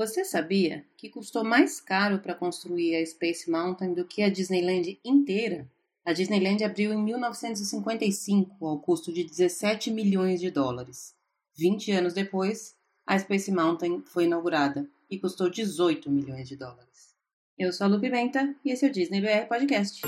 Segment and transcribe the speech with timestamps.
[0.00, 4.98] Você sabia que custou mais caro para construir a Space Mountain do que a Disneyland
[5.04, 5.70] inteira?
[6.06, 11.14] A Disneyland abriu em 1955 ao custo de 17 milhões de dólares.
[11.54, 12.74] 20 anos depois,
[13.06, 17.14] a Space Mountain foi inaugurada e custou 18 milhões de dólares.
[17.58, 20.00] Eu sou a Lu Pimenta e esse é o Disney BR Podcast.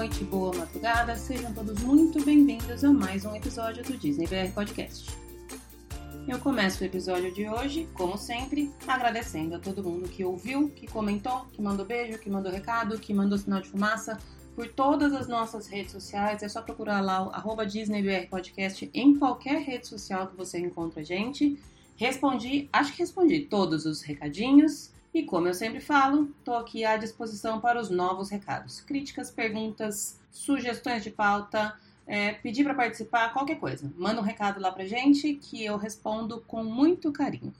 [0.00, 5.14] Noite, boa madrugada, sejam todos muito bem-vindos a mais um episódio do Disney BR Podcast.
[6.26, 10.86] Eu começo o episódio de hoje, como sempre, agradecendo a todo mundo que ouviu, que
[10.86, 14.16] comentou, que mandou beijo, que mandou recado, que mandou sinal de fumaça
[14.56, 16.42] por todas as nossas redes sociais.
[16.42, 21.02] É só procurar lá o arroba DisneyBR Podcast em qualquer rede social que você encontra
[21.02, 21.60] a gente.
[21.94, 24.92] Respondi, acho que respondi todos os recadinhos.
[25.12, 28.80] E como eu sempre falo, estou aqui à disposição para os novos recados.
[28.80, 31.74] Críticas, perguntas, sugestões de pauta,
[32.06, 33.92] é, pedir para participar, qualquer coisa.
[33.96, 37.52] Manda um recado lá para gente que eu respondo com muito carinho.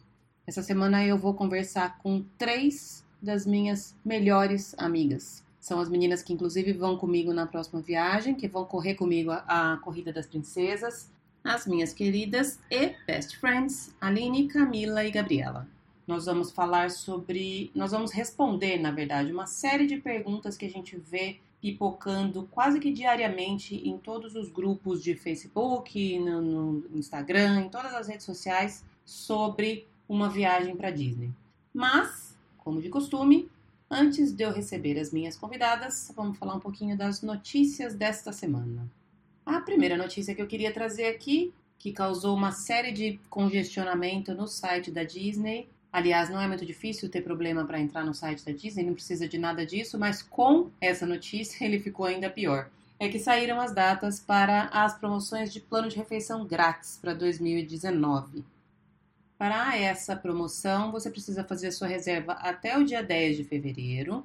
[0.47, 5.45] Essa semana eu vou conversar com três das minhas melhores amigas.
[5.59, 9.73] São as meninas que inclusive vão comigo na próxima viagem, que vão correr comigo a,
[9.73, 11.11] a Corrida das Princesas.
[11.43, 15.67] As minhas queridas e best friends, Aline, Camila e Gabriela
[16.11, 17.71] nós vamos falar sobre.
[17.75, 22.81] Nós vamos responder, na verdade, uma série de perguntas que a gente vê pipocando quase
[22.81, 28.27] que diariamente em todos os grupos de Facebook, no, no Instagram, em todas as redes
[28.27, 31.31] sociais sobre uma viagem para Disney.
[31.73, 33.49] Mas, como de costume,
[33.89, 38.91] antes de eu receber as minhas convidadas, vamos falar um pouquinho das notícias desta semana.
[39.47, 44.49] A primeira notícia que eu queria trazer aqui, que causou uma série de congestionamento no
[44.49, 48.53] site da Disney, Aliás, não é muito difícil ter problema para entrar no site da
[48.53, 52.71] Disney, não precisa de nada disso, mas com essa notícia ele ficou ainda pior.
[52.99, 58.45] É que saíram as datas para as promoções de plano de refeição grátis para 2019.
[59.39, 64.23] Para essa promoção, você precisa fazer a sua reserva até o dia 10 de fevereiro.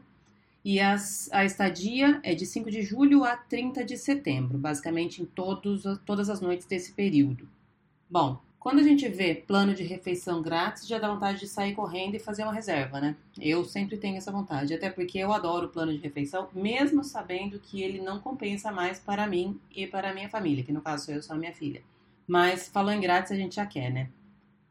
[0.63, 5.25] E as, a estadia é de 5 de julho a 30 de setembro, basicamente em
[5.25, 7.47] todos, todas as noites desse período.
[8.09, 12.15] Bom, quando a gente vê plano de refeição grátis, já dá vontade de sair correndo
[12.15, 13.15] e fazer uma reserva, né?
[13.39, 17.59] Eu sempre tenho essa vontade, até porque eu adoro o plano de refeição, mesmo sabendo
[17.59, 21.05] que ele não compensa mais para mim e para a minha família, que no caso
[21.05, 21.83] sou eu sou a minha filha.
[22.27, 24.09] Mas falou em grátis, a gente já quer, né?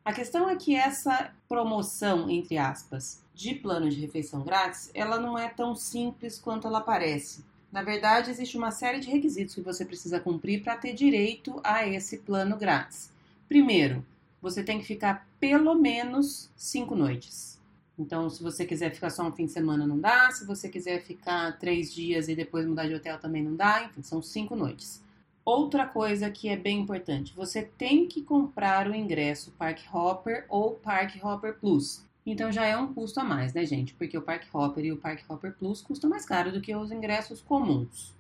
[0.05, 5.39] A questão é que essa promoção, entre aspas, de plano de refeição grátis, ela não
[5.39, 7.45] é tão simples quanto ela parece.
[7.71, 11.87] Na verdade, existe uma série de requisitos que você precisa cumprir para ter direito a
[11.87, 13.14] esse plano grátis.
[13.49, 14.05] Primeiro,
[14.41, 17.61] você tem que ficar pelo menos cinco noites.
[17.99, 20.31] Então, se você quiser ficar só um fim de semana, não dá.
[20.31, 23.85] Se você quiser ficar três dias e depois mudar de hotel, também não dá.
[23.85, 25.03] Enfim, são cinco noites.
[25.45, 30.73] Outra coisa que é bem importante: você tem que comprar o ingresso Park Hopper ou
[30.73, 32.05] Park Hopper Plus.
[32.27, 33.93] Então já é um custo a mais, né, gente?
[33.93, 36.91] Porque o Park Hopper e o Park Hopper Plus custam mais caro do que os
[36.91, 38.17] ingressos comuns.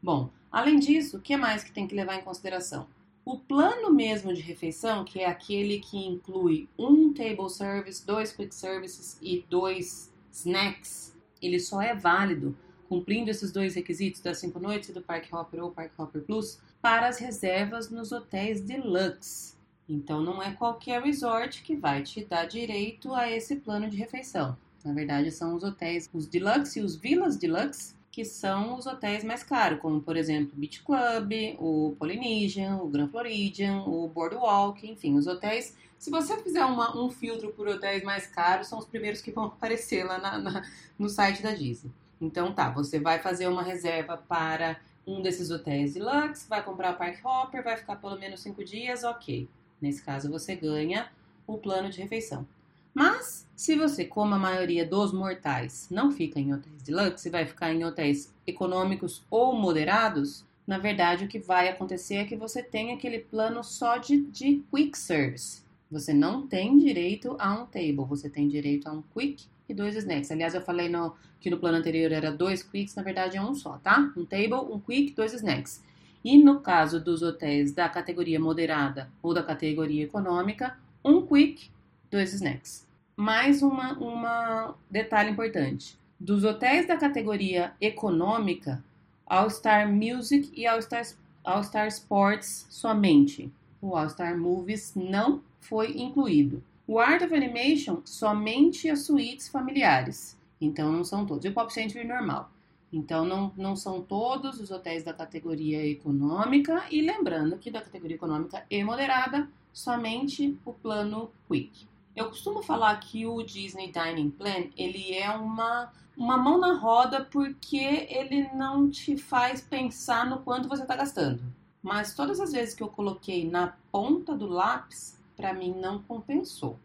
[0.00, 2.86] Bom, além disso, o que mais que tem que levar em consideração?
[3.24, 8.54] O plano mesmo de refeição, que é aquele que inclui um table service, dois quick
[8.54, 12.56] services e dois snacks, ele só é válido
[12.88, 17.06] cumprindo esses dois requisitos das cinco noites do Park Hopper ou Park Hopper Plus para
[17.06, 19.54] as reservas nos hotéis deluxe.
[19.88, 24.56] Então não é qualquer resort que vai te dar direito a esse plano de refeição.
[24.84, 29.22] Na verdade, são os hotéis, os deluxe e os villas deluxe, que são os hotéis
[29.22, 34.88] mais caros, como por exemplo o Beach Club, o Polynesian, o Grand Floridian, o Boardwalk,
[34.88, 35.76] enfim, os hotéis.
[35.96, 39.44] Se você fizer uma, um filtro por hotéis mais caros, são os primeiros que vão
[39.46, 40.62] aparecer lá na, na,
[40.98, 41.92] no site da Disney.
[42.20, 46.96] Então tá, você vai fazer uma reserva para um desses hotéis deluxe, vai comprar o
[46.96, 49.48] Park Hopper, vai ficar pelo menos cinco dias, ok.
[49.80, 51.10] Nesse caso você ganha
[51.46, 52.46] o plano de refeição.
[52.94, 57.46] Mas, se você, como a maioria dos mortais, não fica em hotéis deluxe e vai
[57.46, 62.62] ficar em hotéis econômicos ou moderados, na verdade o que vai acontecer é que você
[62.62, 65.62] tem aquele plano só de, de quick service.
[65.90, 69.96] Você não tem direito a um table, você tem direito a um quick e dois
[69.96, 70.30] snacks.
[70.30, 73.54] Aliás, eu falei no, que no plano anterior era dois quicks, na verdade é um
[73.54, 74.12] só, tá?
[74.16, 75.82] Um table, um quick, dois snacks.
[76.24, 81.70] E no caso dos hotéis da categoria moderada ou da categoria econômica, um quick
[82.10, 82.86] dois snacks.
[83.16, 85.98] Mais uma, uma detalhe importante.
[86.18, 88.82] Dos hotéis da categoria econômica,
[89.26, 91.06] All Star Music e All Star,
[91.44, 93.50] All Star Sports somente.
[93.80, 96.62] O All Star Movies não foi incluído.
[96.86, 100.36] O Art of Animation, somente as suítes familiares.
[100.60, 101.44] Então não são todos.
[101.44, 102.50] E o Pop Century normal.
[102.92, 106.84] Então não, não são todos os hotéis da categoria econômica.
[106.90, 111.89] E lembrando que da categoria econômica e moderada, somente o plano Quick.
[112.14, 117.24] Eu costumo falar que o Disney Dining Plan ele é uma, uma mão na roda
[117.24, 121.42] porque ele não te faz pensar no quanto você está gastando.
[121.82, 126.78] Mas todas as vezes que eu coloquei na ponta do lápis, para mim não compensou.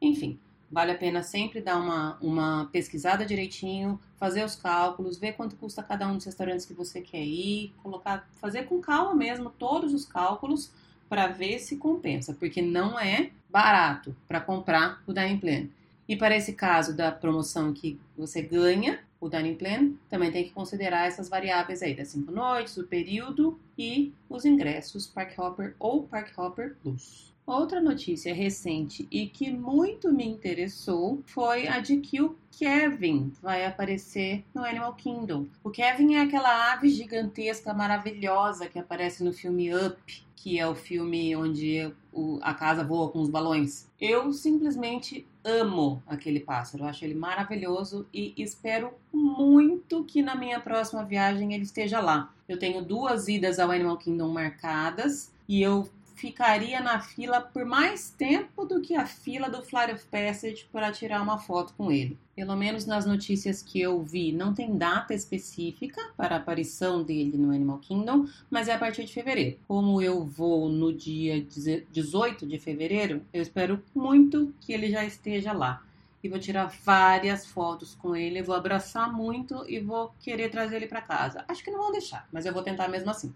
[0.00, 0.38] Enfim,
[0.70, 5.82] vale a pena sempre dar uma, uma pesquisada direitinho, fazer os cálculos, ver quanto custa
[5.82, 10.04] cada um dos restaurantes que você quer ir, colocar, fazer com calma mesmo todos os
[10.04, 10.72] cálculos
[11.08, 15.68] para ver se compensa, porque não é barato para comprar o dining plan.
[16.08, 20.50] E para esse caso da promoção que você ganha, o dining plan, também tem que
[20.50, 26.02] considerar essas variáveis aí das cinco noites, o período e os ingressos Park Hopper ou
[26.02, 27.33] Park Hopper Plus.
[27.46, 33.66] Outra notícia recente e que muito me interessou foi a de que o Kevin vai
[33.66, 35.46] aparecer no Animal Kingdom.
[35.62, 40.74] O Kevin é aquela ave gigantesca, maravilhosa que aparece no filme Up, que é o
[40.74, 41.92] filme onde
[42.40, 43.90] a casa voa com os balões.
[44.00, 51.04] Eu simplesmente amo aquele pássaro, acho ele maravilhoso e espero muito que na minha próxima
[51.04, 52.32] viagem ele esteja lá.
[52.48, 58.10] Eu tenho duas idas ao Animal Kingdom marcadas e eu ficaria na fila por mais
[58.10, 62.18] tempo do que a fila do Flight of Passage para tirar uma foto com ele.
[62.34, 67.36] Pelo menos nas notícias que eu vi, não tem data específica para a aparição dele
[67.36, 69.58] no Animal Kingdom, mas é a partir de fevereiro.
[69.68, 71.44] Como eu vou no dia
[71.90, 75.82] 18 de fevereiro, eu espero muito que ele já esteja lá.
[76.22, 80.86] E vou tirar várias fotos com ele, vou abraçar muito e vou querer trazer ele
[80.86, 81.44] para casa.
[81.46, 83.34] Acho que não vão deixar, mas eu vou tentar mesmo assim.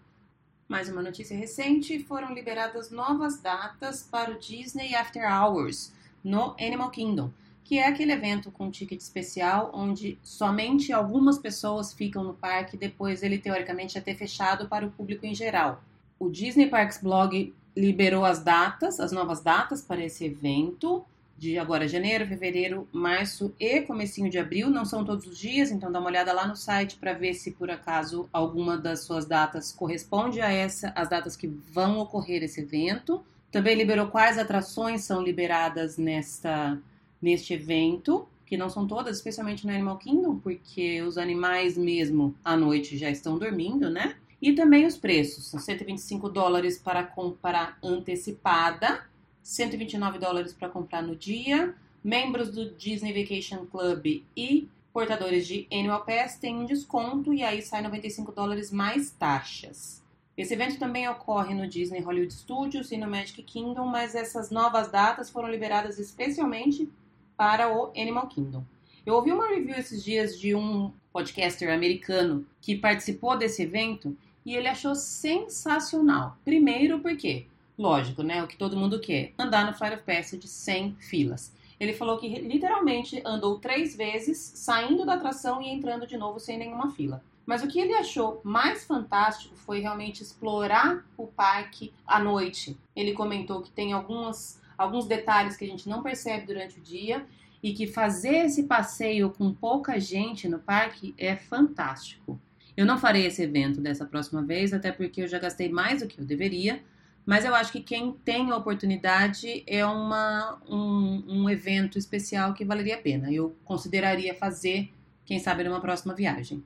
[0.68, 6.90] Mais uma notícia recente: foram liberadas novas datas para o Disney After Hours no Animal
[6.90, 7.30] Kingdom,
[7.64, 13.22] que é aquele evento com ticket especial onde somente algumas pessoas ficam no parque depois
[13.22, 15.82] ele teoricamente já ter fechado para o público em geral.
[16.18, 21.02] O Disney Parks Blog liberou as datas, as novas datas para esse evento
[21.38, 25.90] de agora janeiro, fevereiro, março e comecinho de abril, não são todos os dias, então
[25.90, 29.72] dá uma olhada lá no site para ver se por acaso alguma das suas datas
[29.72, 33.24] corresponde a essa, as datas que vão ocorrer esse evento.
[33.52, 36.78] Também liberou quais atrações são liberadas nesta
[37.20, 42.56] neste evento, que não são todas, especialmente no Animal Kingdom, porque os animais mesmo à
[42.56, 44.14] noite já estão dormindo, né?
[44.40, 49.07] E também os preços, são 125 dólares para comprar antecipada
[49.48, 51.74] 129 dólares para comprar no dia.
[52.04, 57.62] Membros do Disney Vacation Club e portadores de Annual Pass têm um desconto e aí
[57.62, 60.04] sai 95 dólares mais taxas.
[60.36, 64.90] Esse evento também ocorre no Disney Hollywood Studios e no Magic Kingdom, mas essas novas
[64.90, 66.86] datas foram liberadas especialmente
[67.34, 68.62] para o Animal Kingdom.
[69.06, 74.54] Eu ouvi uma review esses dias de um podcaster americano que participou desse evento e
[74.54, 76.36] ele achou sensacional.
[76.44, 77.46] Primeiro porque
[77.78, 78.42] Lógico, né?
[78.42, 81.54] O que todo mundo quer: andar no Flight of Passage sem filas.
[81.78, 86.58] Ele falou que literalmente andou três vezes, saindo da atração e entrando de novo sem
[86.58, 87.22] nenhuma fila.
[87.46, 92.76] Mas o que ele achou mais fantástico foi realmente explorar o parque à noite.
[92.96, 97.24] Ele comentou que tem algumas, alguns detalhes que a gente não percebe durante o dia
[97.62, 102.38] e que fazer esse passeio com pouca gente no parque é fantástico.
[102.76, 106.08] Eu não farei esse evento dessa próxima vez, até porque eu já gastei mais do
[106.08, 106.82] que eu deveria
[107.28, 112.64] mas eu acho que quem tem a oportunidade é uma, um, um evento especial que
[112.64, 113.30] valeria a pena.
[113.30, 114.90] Eu consideraria fazer,
[115.26, 116.64] quem sabe, numa próxima viagem.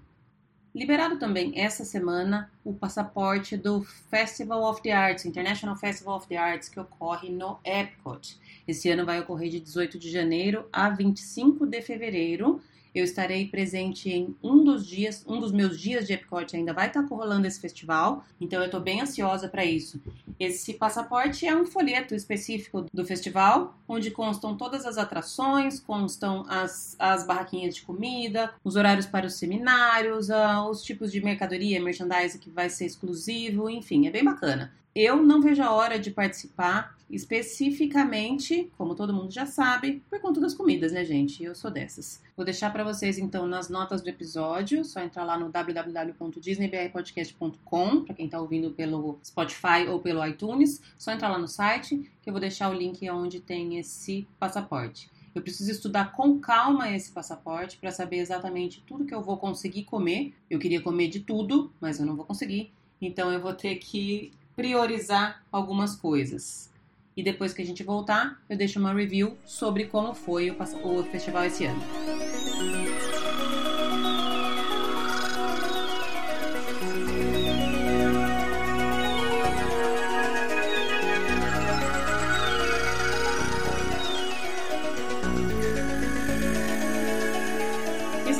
[0.73, 6.37] Liberado também essa semana o passaporte do Festival of the Arts, International Festival of the
[6.37, 8.39] Arts, que ocorre no Epcot.
[8.67, 12.63] Esse ano vai ocorrer de 18 de janeiro a 25 de fevereiro
[12.95, 16.89] eu estarei presente em um dos dias, um dos meus dias de Epcot ainda vai
[16.89, 20.01] estar rolando esse festival, então eu estou bem ansiosa para isso.
[20.39, 26.97] Esse passaporte é um folheto específico do festival, onde constam todas as atrações, constam as,
[26.99, 32.39] as barraquinhas de comida, os horários para os seminários, uh, os tipos de mercadoria, merchandising
[32.39, 34.73] que vai ser exclusivo, enfim, é bem bacana.
[34.95, 40.39] Eu não vejo a hora de participar, especificamente, como todo mundo já sabe, por conta
[40.39, 41.43] das comidas, né, gente?
[41.43, 42.23] Eu sou dessas.
[42.37, 48.15] Vou deixar para vocês então nas notas do episódio, só entrar lá no www.disneybrpodcast.com, para
[48.15, 52.33] quem tá ouvindo pelo Spotify ou pelo iTunes, só entrar lá no site que eu
[52.33, 55.11] vou deixar o link onde tem esse passaporte.
[55.35, 59.85] Eu preciso estudar com calma esse passaporte para saber exatamente tudo que eu vou conseguir
[59.85, 60.35] comer.
[60.51, 62.71] Eu queria comer de tudo, mas eu não vou conseguir.
[63.01, 66.71] Então eu vou ter que priorizar algumas coisas.
[67.17, 71.45] E depois que a gente voltar, eu deixo uma review sobre como foi o, festival
[71.45, 72.32] esse ano.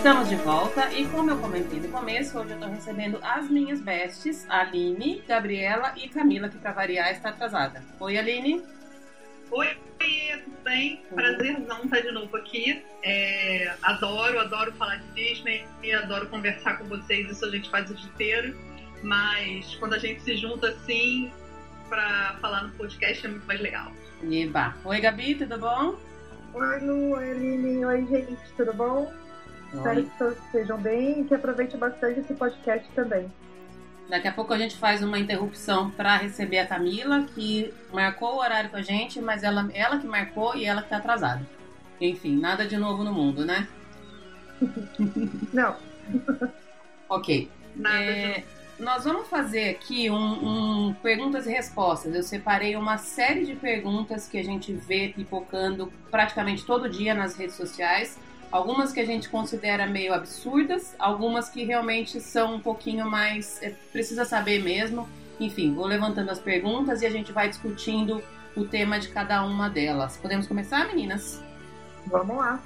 [0.03, 3.81] Estamos de volta e como eu comentei no começo, hoje eu estou recebendo as minhas
[3.81, 7.85] bestes, Aline, Gabriela e Camila, que para variar está atrasada.
[8.01, 8.65] Oi, Aline.
[9.53, 9.69] Oi,
[10.41, 11.05] tudo bem?
[11.15, 12.85] Prazerzão estar de novo aqui.
[13.05, 15.65] É, adoro, adoro falar de Disney,
[16.03, 18.59] adoro conversar com vocês, isso a gente faz o dia inteiro.
[19.05, 21.31] Mas quando a gente se junta assim
[21.89, 23.93] para falar no podcast é muito mais legal.
[24.29, 24.75] Eba.
[24.85, 25.95] Oi, Gabi, tudo bom?
[26.55, 29.22] Oi, Lu, oi, Aline, oi, gente, tudo bom?
[29.73, 33.31] Espero que todos estejam bem e que aproveitem bastante esse podcast também.
[34.09, 38.39] Daqui a pouco a gente faz uma interrupção para receber a Camila, que marcou o
[38.41, 41.47] horário com a gente, mas ela, ela que marcou e ela que está atrasada.
[41.99, 43.67] Enfim, nada de novo no mundo, né?
[45.53, 45.77] Não.
[47.09, 47.51] ok.
[47.87, 48.43] É,
[48.79, 52.15] nós vamos fazer aqui um, um, perguntas e respostas.
[52.15, 57.37] Eu separei uma série de perguntas que a gente vê pipocando praticamente todo dia nas
[57.37, 58.19] redes sociais
[58.53, 63.63] Algumas que a gente considera meio absurdas, algumas que realmente são um pouquinho mais.
[63.63, 65.09] É, precisa saber mesmo.
[65.41, 68.23] Enfim, vou levantando as perguntas e a gente vai discutindo
[68.55, 70.19] o tema de cada uma delas.
[70.19, 71.43] Podemos começar, meninas?
[72.07, 72.61] Vamos lá.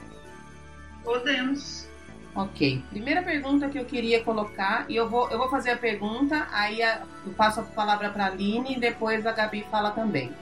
[1.05, 1.89] Podemos.
[2.35, 2.83] Ok.
[2.91, 6.83] Primeira pergunta que eu queria colocar, e eu vou, eu vou fazer a pergunta, aí
[6.83, 10.33] a, eu passo a palavra para a Aline e depois a Gabi fala também.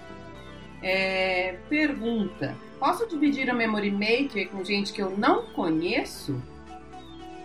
[0.86, 6.38] É, pergunta: Posso dividir o Memory Maker com gente que eu não conheço?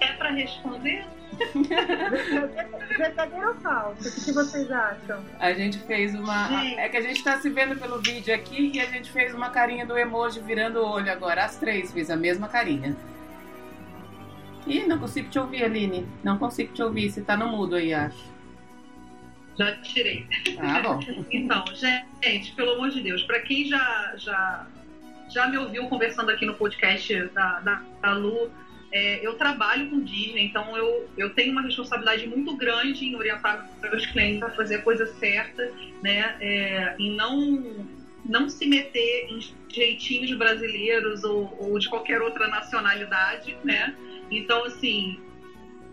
[0.02, 1.06] É para responder?
[2.98, 4.02] Verdadeiro ou falso?
[4.02, 5.24] O que vocês acham?
[5.40, 6.50] A gente fez uma.
[6.50, 6.80] Gente.
[6.80, 9.50] É que a gente está se vendo pelo vídeo aqui e a gente fez uma
[9.50, 11.46] carinha do emoji virando o olho agora.
[11.46, 12.98] As três fez a mesma carinha.
[14.68, 16.06] Ih, não consigo te ouvir, Aline.
[16.22, 17.10] Não consigo te ouvir.
[17.10, 18.29] Você tá no mudo aí, acho.
[19.60, 20.26] Já tirei.
[20.58, 21.00] Ah, bom.
[21.30, 21.66] então,
[22.24, 24.66] gente, pelo amor de Deus, para quem já, já,
[25.30, 28.50] já me ouviu conversando aqui no podcast da, da, da Lu,
[28.90, 33.70] é, eu trabalho com Disney, então eu, eu tenho uma responsabilidade muito grande em orientar
[33.94, 35.70] os clientes a fazer a coisa certa,
[36.02, 36.38] né?
[36.40, 37.86] É, em não,
[38.26, 43.94] não se meter em jeitinhos brasileiros ou, ou de qualquer outra nacionalidade, né?
[44.32, 45.20] Então, assim,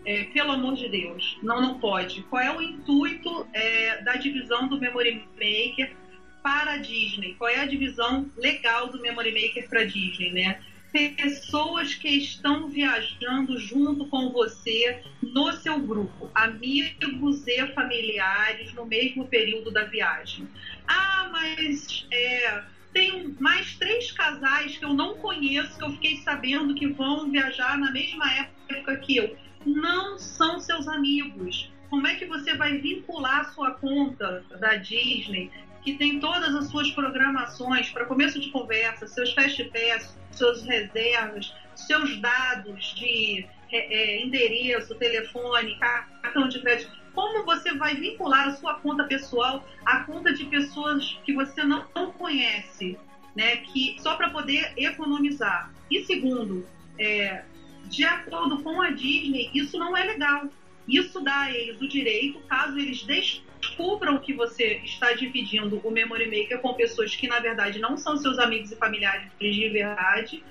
[0.07, 2.23] é, pelo amor de Deus, não, não pode.
[2.23, 5.93] Qual é o intuito é, da divisão do Memory Maker
[6.41, 7.35] para a Disney?
[7.37, 10.61] Qual é a divisão legal do Memory Maker para a Disney, né?
[10.93, 19.27] Pessoas que estão viajando junto com você no seu grupo, amigos e familiares no mesmo
[19.27, 20.47] período da viagem.
[20.87, 26.73] Ah, mas é, tem mais três casais que eu não conheço, que eu fiquei sabendo
[26.73, 29.35] que vão viajar na mesma época que eu
[29.67, 31.71] não são seus amigos.
[31.89, 35.51] Como é que você vai vincular sua conta da Disney,
[35.83, 41.53] que tem todas as suas programações para começo de conversa, seus fast pass, suas reservas,
[41.75, 46.91] seus dados de é, é, endereço, telefone, cartão de crédito?
[47.13, 51.85] Como você vai vincular a sua conta pessoal à conta de pessoas que você não,
[51.95, 52.97] não conhece,
[53.35, 53.57] né?
[53.57, 55.71] Que só para poder economizar.
[55.89, 56.67] E segundo,
[56.99, 57.43] é,
[57.89, 60.49] de acordo com a Disney, isso não é legal.
[60.87, 66.25] Isso dá a eles o direito, caso eles descubram que você está dividindo o Memory
[66.25, 70.41] Maker com pessoas que, na verdade, não são seus amigos e familiares de verdade,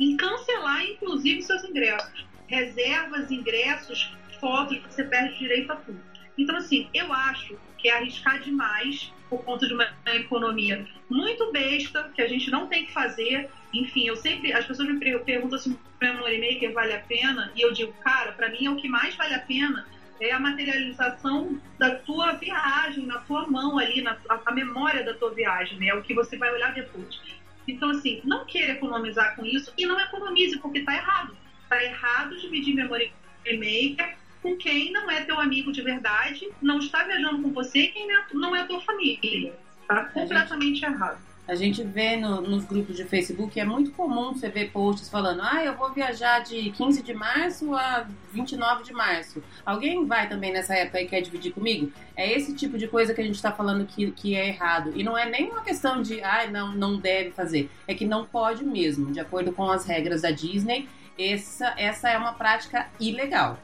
[0.00, 2.24] em cancelar, inclusive, seus ingressos.
[2.46, 6.00] Reservas, ingressos, fotos, você perde direito a tudo.
[6.38, 12.10] Então, assim, eu acho que é arriscar demais por conta de uma economia muito besta,
[12.14, 13.48] que a gente não tem que fazer.
[13.72, 14.52] Enfim, eu sempre.
[14.52, 18.32] As pessoas me perguntam se o Memory Maker vale a pena, e eu digo, cara,
[18.32, 19.86] para mim é o que mais vale a pena
[20.20, 25.34] é a materialização da tua viagem, na tua mão ali, na, a, memória da tua
[25.34, 25.88] viagem, né?
[25.88, 27.20] É o que você vai olhar depois.
[27.66, 31.36] Então, assim, não queira economizar com isso e não economize, porque tá errado.
[31.68, 33.12] Tá errado dividir Memory
[33.44, 38.08] Maker com quem não é teu amigo de verdade, não está viajando com você quem
[38.34, 39.54] não é, é tua família.
[39.86, 41.18] Tá completamente gente, errado.
[41.46, 45.42] A gente vê no, nos grupos de Facebook, é muito comum você ver posts falando
[45.42, 49.42] ah, eu vou viajar de 15 de março a 29 de março.
[49.66, 51.92] Alguém vai também nessa época e quer dividir comigo?
[52.16, 54.92] É esse tipo de coisa que a gente está falando que, que é errado.
[54.94, 57.68] E não é nem uma questão de, ah, não, não deve fazer.
[57.88, 59.12] É que não pode mesmo.
[59.12, 63.58] De acordo com as regras da Disney, essa, essa é uma prática ilegal.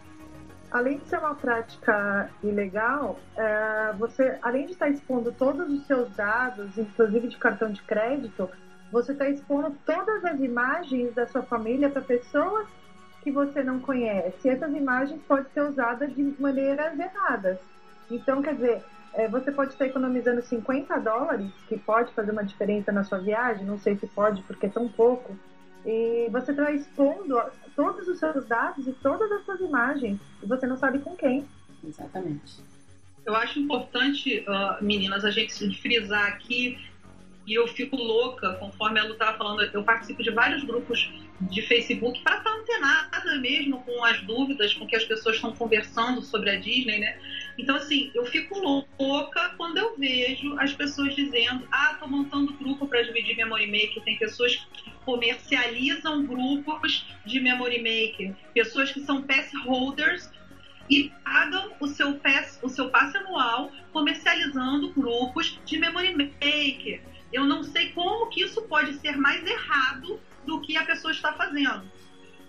[0.71, 6.11] Além de ser uma prática ilegal, é, você, além de estar expondo todos os seus
[6.15, 8.49] dados, inclusive de cartão de crédito,
[8.91, 12.67] você está expondo todas as imagens da sua família para pessoas
[13.23, 14.49] que você não conhece.
[14.49, 17.59] Essas imagens podem ser usadas de maneiras erradas.
[18.11, 18.83] Então, quer dizer,
[19.15, 23.67] é, você pode estar economizando 50 dólares, que pode fazer uma diferença na sua viagem,
[23.67, 25.37] não sei se pode porque é tão pouco,
[25.85, 27.41] e você está expondo
[27.75, 31.47] todos os seus dados e todas as suas imagens, e você não sabe com quem.
[31.87, 32.61] Exatamente.
[33.25, 36.79] Eu acho importante, uh, meninas, a gente frisar aqui
[37.47, 41.63] e eu fico louca, conforme a Lu estava falando, eu participo de vários grupos de
[41.63, 46.51] Facebook para estar antenada mesmo com as dúvidas com que as pessoas estão conversando sobre
[46.51, 47.19] a Disney, né?
[47.59, 52.87] Então, assim, eu fico louca quando eu vejo as pessoas dizendo: ah, tô montando grupo
[52.87, 54.03] para dividir Memory Maker.
[54.05, 60.31] Tem pessoas que comercializam grupos de Memory Maker, pessoas que são pass holders
[60.89, 67.45] e pagam o seu pass, o seu passe anual comercializando grupos de Memory Maker eu
[67.45, 71.91] não sei como que isso pode ser mais errado do que a pessoa está fazendo.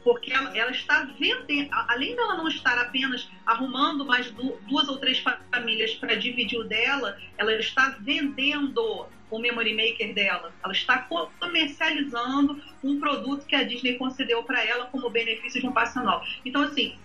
[0.04, 5.22] Porque ela, ela está vendendo, além dela não estar apenas arrumando mais duas ou três
[5.52, 10.54] famílias para dividir o dela, ela está vendendo o Memory Maker dela.
[10.64, 11.08] Ela está
[11.40, 16.24] comercializando um produto que a Disney concedeu para ela como benefício de um passe anual.
[16.46, 16.98] Então, assim,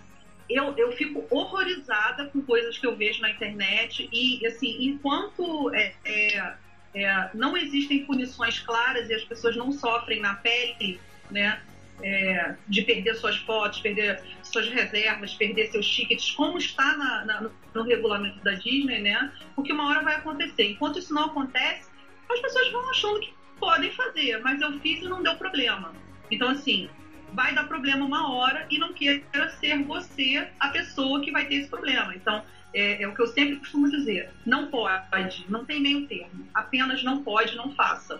[0.49, 5.93] eu, eu fico horrorizada com coisas que eu vejo na internet e, assim, enquanto é,
[6.05, 6.53] é,
[6.93, 10.99] é, não existem punições claras e as pessoas não sofrem na pele,
[11.29, 11.61] né?
[12.03, 17.49] É, de perder suas fotos, perder suas reservas, perder seus tickets, como está na, na,
[17.73, 19.31] no regulamento da Disney, né?
[19.55, 20.71] Porque uma hora vai acontecer.
[20.71, 21.89] Enquanto isso não acontece,
[22.29, 25.93] as pessoas vão achando que podem fazer, mas eu fiz e não deu problema.
[26.29, 26.89] Então, assim,
[27.33, 31.55] vai dar problema uma hora e não queira ser você a pessoa que vai ter
[31.55, 32.15] esse problema.
[32.15, 34.29] Então, é, é, o que eu sempre costumo dizer.
[34.45, 36.47] Não pode, não tem meio termo.
[36.53, 38.19] Apenas não pode, não faça.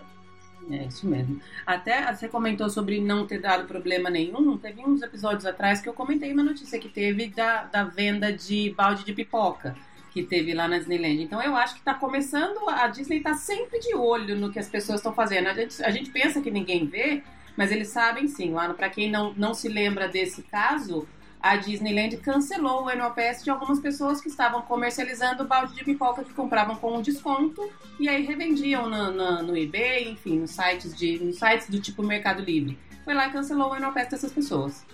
[0.70, 1.40] É isso mesmo.
[1.64, 4.58] Até você comentou sobre não ter dado problema nenhum.
[4.58, 8.70] Teve uns episódios atrás que eu comentei uma notícia que teve da, da venda de
[8.76, 9.76] balde de pipoca
[10.12, 11.22] que teve lá na Disneyland.
[11.22, 14.68] Então eu acho que está começando, a Disney está sempre de olho no que as
[14.68, 15.46] pessoas estão fazendo.
[15.46, 17.22] A gente, a gente pensa que ninguém vê,
[17.54, 18.50] mas eles sabem sim.
[18.50, 21.06] Lá, para quem não, não se lembra desse caso,
[21.50, 26.32] a Disneyland cancelou o pass de algumas pessoas que estavam comercializando balde de pipoca que
[26.32, 31.70] compravam com um desconto e aí revendiam no, eBay, enfim, nos sites, de, nos sites
[31.70, 32.76] do tipo Mercado Livre.
[33.04, 34.84] Foi lá e cancelou o pass dessas pessoas.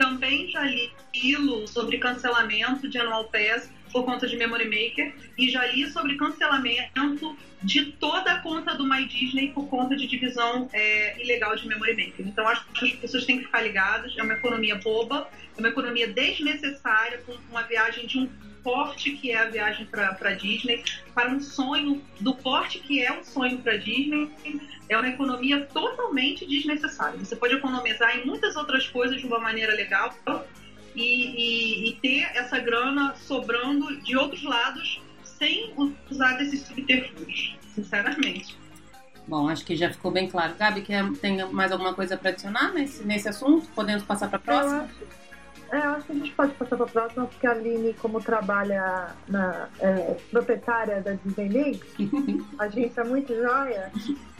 [0.00, 0.90] Também já li
[1.66, 7.36] sobre cancelamento de annual pass por conta de Memory Maker e já li sobre cancelamento
[7.62, 11.92] de toda a conta do My Disney por conta de divisão é, ilegal de Memory
[11.96, 12.26] Maker.
[12.26, 14.16] Então acho que as pessoas têm que ficar ligadas.
[14.16, 18.30] É uma economia boba, é uma economia desnecessária com uma viagem de um
[18.62, 20.82] porte que é a viagem para Disney,
[21.14, 24.30] para um sonho do porte que é um sonho para Disney.
[24.88, 27.18] É uma economia totalmente desnecessária.
[27.18, 30.14] Você pode economizar em muitas outras coisas de uma maneira legal
[30.94, 35.72] e, e, e ter essa grana sobrando de outros lados sem
[36.10, 38.56] usar desses subterfúgios, sinceramente.
[39.26, 40.54] Bom, acho que já ficou bem claro.
[40.58, 43.68] Gabi, quer, tem mais alguma coisa para adicionar nesse, nesse assunto?
[43.68, 44.78] Podemos passar para a próxima?
[44.78, 45.19] Eu acho
[45.70, 50.16] que a gente pode passar para a próxima, porque a Aline, como trabalha na é,
[50.30, 51.82] proprietária da Disney League,
[52.58, 53.92] agência muito joia,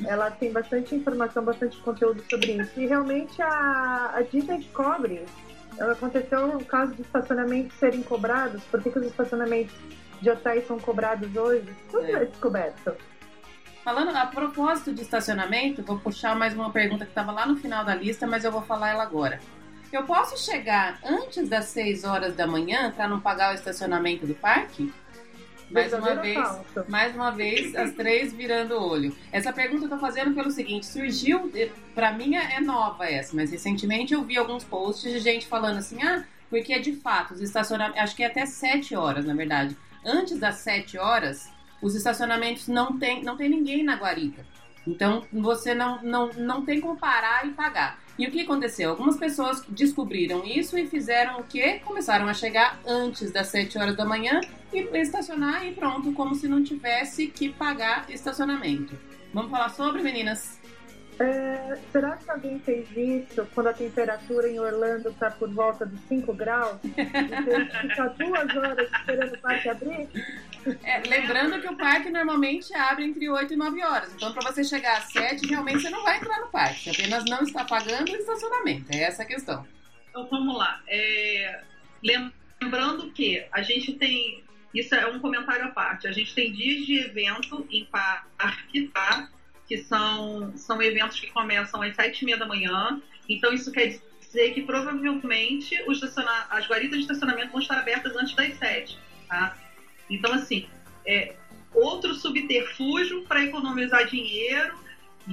[0.04, 2.80] ela tem bastante informação, bastante conteúdo sobre isso.
[2.80, 5.24] E realmente a, a Disney cobre.
[5.78, 9.74] Aconteceu o caso de estacionamentos serem cobrados, por que, que os estacionamentos
[10.20, 11.64] de hotéis são cobrados hoje?
[11.90, 12.94] Tudo é, é descoberto.
[13.82, 17.82] Falando a propósito de estacionamento, vou puxar mais uma pergunta que estava lá no final
[17.82, 19.40] da lista, mas eu vou falar ela agora.
[19.92, 24.34] Eu posso chegar antes das 6 horas da manhã para não pagar o estacionamento do
[24.34, 24.92] parque?
[25.68, 26.48] Mais uma vez,
[26.88, 29.16] mais uma vez, as três virando o olho.
[29.30, 31.50] Essa pergunta eu tô fazendo pelo seguinte: surgiu,
[31.94, 36.02] para mim é nova essa, mas recentemente eu vi alguns posts de gente falando assim:
[36.02, 39.76] ah, porque de fato os estacionamentos, acho que é até 7 horas, na verdade.
[40.04, 41.48] Antes das 7 horas,
[41.80, 44.44] os estacionamentos não tem, não tem ninguém na guarita.
[44.86, 48.00] Então você não, não, não tem como parar e pagar.
[48.20, 48.90] E o que aconteceu?
[48.90, 51.80] Algumas pessoas descobriram isso e fizeram o quê?
[51.82, 56.46] Começaram a chegar antes das 7 horas da manhã e estacionar e pronto, como se
[56.46, 58.94] não tivesse que pagar estacionamento.
[59.32, 60.59] Vamos falar sobre, meninas?
[61.20, 65.98] É, será que alguém fez isso quando a temperatura em Orlando está por volta de
[66.08, 66.78] 5 graus?
[66.90, 70.08] E ficar duas horas esperando o parque abrir?
[70.82, 74.14] É, lembrando que o parque normalmente abre entre 8 e 9 horas.
[74.14, 76.84] Então, para você chegar às 7, realmente você não vai entrar no parque.
[76.84, 78.86] Você apenas não está pagando o estacionamento.
[78.90, 79.66] É essa a questão.
[80.08, 80.80] Então, vamos lá.
[80.88, 81.60] É,
[82.02, 84.42] lembrando que a gente tem.
[84.72, 86.06] Isso é um comentário à parte.
[86.06, 89.28] A gente tem dias de evento em parque, tá?
[89.70, 93.00] Que são, são eventos que começam às sete e meia da manhã.
[93.28, 95.76] Então, isso quer dizer que provavelmente
[96.50, 99.56] as guaridas de estacionamento vão estar abertas antes das sete, tá?
[100.10, 100.66] Então, assim,
[101.06, 101.36] é,
[101.72, 104.76] outro subterfúgio para economizar dinheiro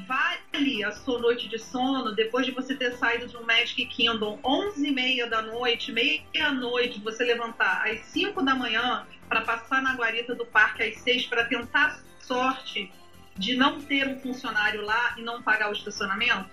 [0.06, 4.40] vale a sua noite de sono depois de você ter saído de um Magic Kingdom
[4.44, 9.96] 11 e meia da noite, meia-noite, você levantar às 5 da manhã para passar na
[9.96, 12.92] guarita do parque às 6 para tentar sorte
[13.38, 16.50] de não ter um funcionário lá e não pagar o estacionamento?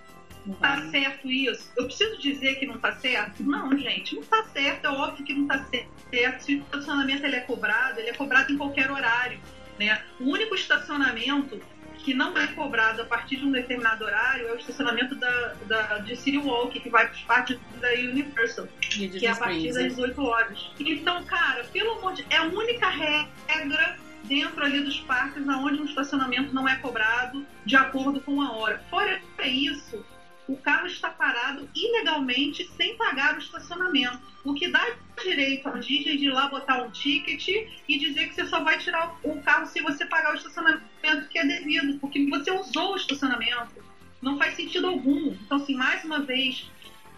[0.47, 1.73] Não tá certo isso?
[1.77, 3.43] Eu preciso dizer que não tá certo?
[3.43, 4.87] Não, gente, não tá certo.
[4.87, 6.45] É óbvio que não tá certo.
[6.45, 9.41] Se o estacionamento ele é cobrado, ele é cobrado em qualquer horário.
[9.79, 10.03] Né?
[10.21, 11.61] O único estacionamento
[12.05, 15.99] que não é cobrado a partir de um determinado horário é o estacionamento da, da,
[15.99, 20.23] de City Walk, que vai para parte da Universal, que é a partir das 18
[20.23, 20.71] horas.
[20.79, 25.85] Então, cara, pelo amor de é a única regra dentro ali dos parques onde um
[25.85, 28.83] estacionamento não é cobrado de acordo com a hora.
[28.91, 30.05] Fora isso,
[30.47, 34.21] o carro está parado ilegalmente sem pagar o estacionamento.
[34.45, 34.85] O que dá
[35.23, 37.49] direito ao Disney de ir lá botar um ticket
[37.89, 41.39] e dizer que você só vai tirar o carro se você pagar o estacionamento que
[41.39, 43.83] é devido, porque você usou o estacionamento.
[44.21, 45.33] Não faz sentido algum.
[45.33, 46.71] Então, assim, mais uma vez,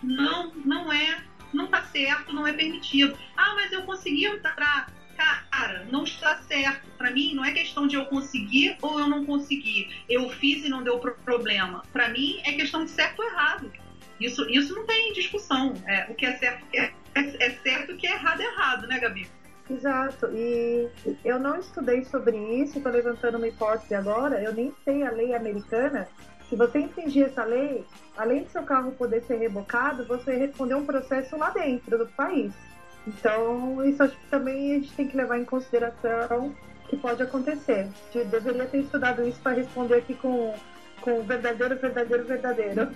[0.03, 3.17] não, não é, não está certo, não é permitido.
[3.37, 6.89] Ah, mas eu consegui entrar cara, não está certo.
[6.97, 10.05] Para mim, não é questão de eu conseguir ou eu não conseguir.
[10.09, 11.83] Eu fiz e não deu problema.
[11.93, 13.73] Para mim, é questão de certo ou errado.
[14.21, 15.75] Isso, isso não tem discussão.
[15.87, 18.87] É, o que é certo é, é, é certo, o que é errado é errado,
[18.87, 19.29] né, Gabi?
[19.69, 20.89] Exato, e
[21.25, 25.35] eu não estudei sobre isso, estou levantando uma hipótese agora, eu nem sei a lei
[25.35, 26.07] americana.
[26.49, 27.85] Se você infringir essa lei,
[28.17, 32.53] além de seu carro poder ser rebocado, você responder um processo lá dentro do país.
[33.07, 36.55] Então, isso acho que também a gente tem que levar em consideração
[36.89, 37.89] que pode acontecer.
[38.15, 40.55] Eu deveria ter estudado isso para responder aqui com,
[41.01, 42.91] com verdadeiro, verdadeiro, verdadeiro.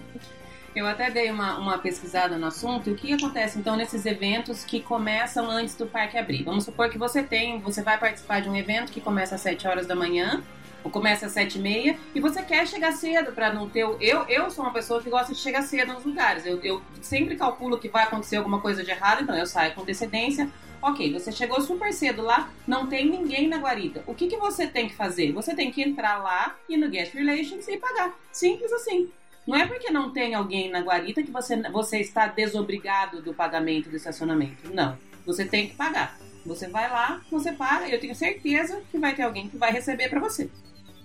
[0.75, 2.89] Eu até dei uma, uma pesquisada no assunto.
[2.89, 6.45] E o que acontece então nesses eventos que começam antes do parque abrir?
[6.45, 9.67] Vamos supor que você tem, você vai participar de um evento que começa às 7
[9.67, 10.43] horas da manhã
[10.89, 13.81] começa às sete e meia, e você quer chegar cedo para não ter.
[13.81, 16.47] Eu, eu sou uma pessoa que gosta de chegar cedo nos lugares.
[16.47, 19.83] Eu, eu sempre calculo que vai acontecer alguma coisa de errado, então eu saio com
[19.83, 20.49] antecedência.
[20.83, 24.03] Ok, você chegou super cedo lá, não tem ninguém na guarita.
[24.07, 25.31] O que, que você tem que fazer?
[25.33, 28.15] Você tem que entrar lá e no Guest Relations e pagar.
[28.33, 29.11] Simples assim.
[29.47, 33.91] Não é porque não tem alguém na guarita que você, você está desobrigado do pagamento
[33.91, 34.73] do estacionamento.
[34.73, 34.97] Não.
[35.27, 36.19] Você tem que pagar.
[36.47, 40.09] Você vai lá, você paga eu tenho certeza que vai ter alguém que vai receber
[40.09, 40.49] para você.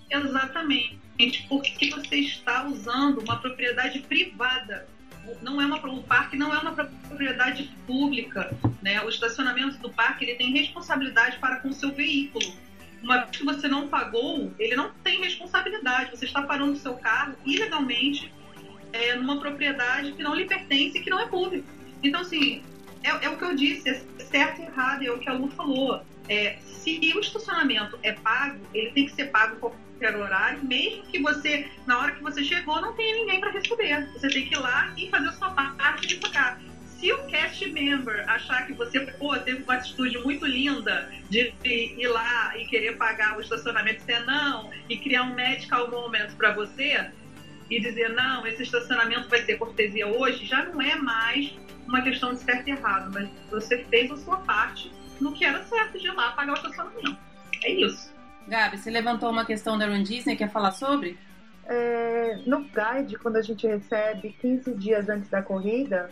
[0.10, 4.88] Exatamente, porque você está usando uma propriedade privada.
[5.42, 8.56] Não é uma, o parque não é uma propriedade pública.
[8.82, 9.02] Né?
[9.02, 12.54] O estacionamento do parque ele tem responsabilidade para com o seu veículo.
[13.02, 16.12] Uma vez que você não pagou, ele não tem responsabilidade.
[16.12, 18.32] Você está parando o seu carro ilegalmente
[18.94, 21.68] é, numa propriedade que não lhe pertence e que não é pública.
[22.02, 22.64] Então, assim,
[23.04, 25.50] é, é, o que eu disse, é certo e errado, é o que a Lu
[25.50, 26.02] falou.
[26.28, 31.20] É, se o estacionamento é pago, ele tem que ser pago qualquer horário, mesmo que
[31.20, 34.08] você, na hora que você chegou, não tenha ninguém para receber.
[34.14, 36.60] Você tem que ir lá e fazer a sua parte de pagar.
[37.00, 42.08] Se o cast member achar que você pô, teve uma atitude muito linda de ir
[42.08, 47.10] lá e querer pagar o estacionamento, dizer não, e criar um medical moment para você,
[47.70, 51.54] e dizer não, esse estacionamento vai ser cortesia hoje, já não é mais
[51.88, 55.64] uma questão de certo e errado, mas você fez a sua parte no que era
[55.64, 57.18] certo de ir lá pagar o estacionamento.
[57.64, 58.14] É isso.
[58.48, 61.18] Gabi, você levantou uma questão da Run Disney, quer falar sobre?
[61.66, 66.10] É, no guide, quando a gente recebe 15 dias antes da corrida,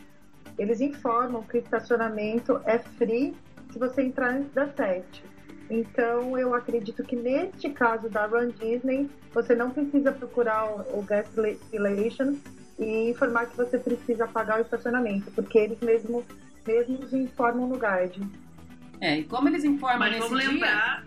[0.57, 3.35] eles informam que o estacionamento é free
[3.71, 5.23] se você entrar antes das 7.
[5.69, 11.33] Então, eu acredito que neste caso da Run Disney, você não precisa procurar o Guest
[11.71, 12.39] Relations
[12.79, 16.25] e informar que você precisa pagar o estacionamento, porque eles mesmos,
[16.65, 18.21] mesmos informam no guide.
[19.03, 20.49] É, e como eles informam Mas nesse vamos dia...
[20.49, 21.05] lembrar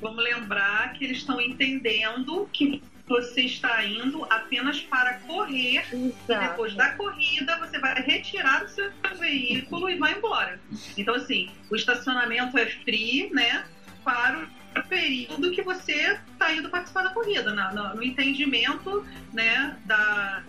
[0.00, 6.32] Vamos lembrar que eles estão entendendo que você está indo apenas para correr Exato.
[6.32, 10.60] e depois da corrida você vai retirar o seu veículo e vai embora.
[10.96, 13.66] Então, assim, o estacionamento é free, né?
[14.04, 14.46] Para o
[14.88, 20.42] período que você está indo participar da corrida, no, no entendimento né, da,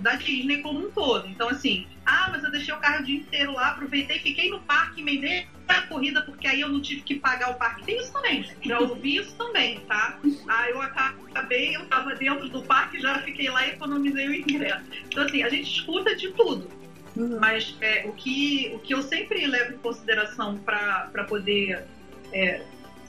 [0.00, 1.26] da, Disney como um todo.
[1.28, 4.60] Então, assim, ah, mas eu deixei o carro o dia inteiro lá, aproveitei, fiquei no
[4.60, 7.84] parque, emendei a corrida porque aí eu não tive que pagar o parque.
[7.84, 10.18] Tem isso também, já ouvi isso também, tá?
[10.48, 14.84] Ah, eu acabei, eu tava dentro do parque, já fiquei lá e economizei o ingresso.
[15.06, 16.68] Então, assim, a gente escuta de tudo.
[17.16, 17.38] Uhum.
[17.40, 21.84] Mas é, o, que, o que eu sempre levo em consideração para poder
[22.32, 22.62] é,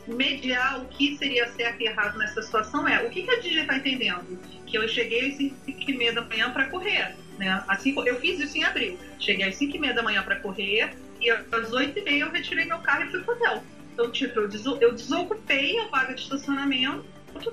[0.10, 3.62] mediar o que seria certo e errado nessa situação é o que, que a Disney
[3.62, 4.40] está entendendo?
[4.66, 7.16] Que eu cheguei às 5 e meia da manhã para correr.
[7.38, 7.64] Né?
[7.68, 9.00] Assim, eu fiz isso em abril.
[9.20, 12.32] Cheguei às 5 e meia da manhã para correr e às 8 e meia eu
[12.32, 13.64] retirei meu carro e fui pro hotel.
[13.94, 17.06] Então, tipo, eu, desocupei a vaga de estacionamento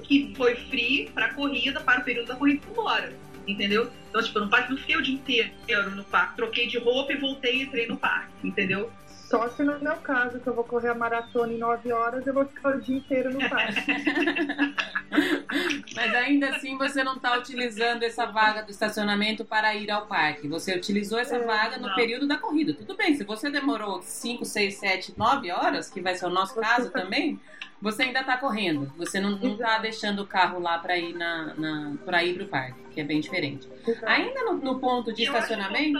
[0.04, 3.12] que foi free para corrida, para o período da corrida embora.
[3.46, 3.90] Entendeu?
[4.08, 6.36] Então, tipo, eu não, não fiquei o dia inteiro no parque.
[6.36, 8.32] Troquei de roupa e voltei e entrei no parque.
[8.44, 8.90] Entendeu?
[9.28, 12.32] Só se no meu caso, que eu vou correr a maratona em 9 horas, eu
[12.32, 13.82] vou ficar o dia inteiro no parque.
[15.96, 20.46] Mas ainda assim você não está utilizando essa vaga do estacionamento para ir ao parque.
[20.46, 21.94] Você utilizou essa é, vaga no não.
[21.96, 22.72] período da corrida.
[22.72, 26.54] Tudo bem, se você demorou 5, 6, 7, 9 horas, que vai ser o nosso
[26.54, 27.00] você caso tá...
[27.00, 27.40] também,
[27.82, 28.92] você ainda está correndo.
[28.96, 32.48] Você não está deixando o carro lá para ir na, na para ir para o
[32.48, 33.68] parque, que é bem diferente.
[33.86, 34.06] Exato.
[34.06, 35.98] Ainda no, no, ponto de estacionamento.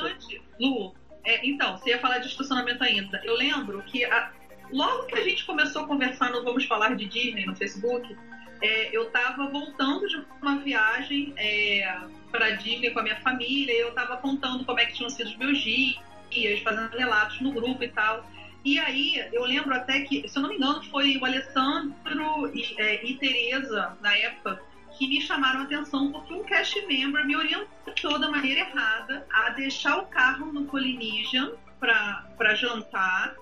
[0.61, 0.95] Lu,
[1.27, 3.21] é, então, você ia falar de estacionamento ainda.
[3.25, 4.31] Eu lembro que a,
[4.71, 8.17] logo que a gente começou a conversar no Vamos Falar de Disney no Facebook,
[8.63, 11.99] é, eu estava voltando de uma viagem é,
[12.31, 15.37] para Disney com a minha família, eu estava contando como é que tinham sido os
[15.37, 18.25] meus dias, fazendo relatos no grupo e tal.
[18.65, 22.75] E aí, eu lembro até que, se eu não me engano, foi o Alessandro e,
[22.79, 24.63] é, e Tereza, na época,
[24.97, 29.51] que me chamaram a atenção porque um cast member me orientou da maneira errada a
[29.51, 33.35] deixar o carro no Polynesian para jantar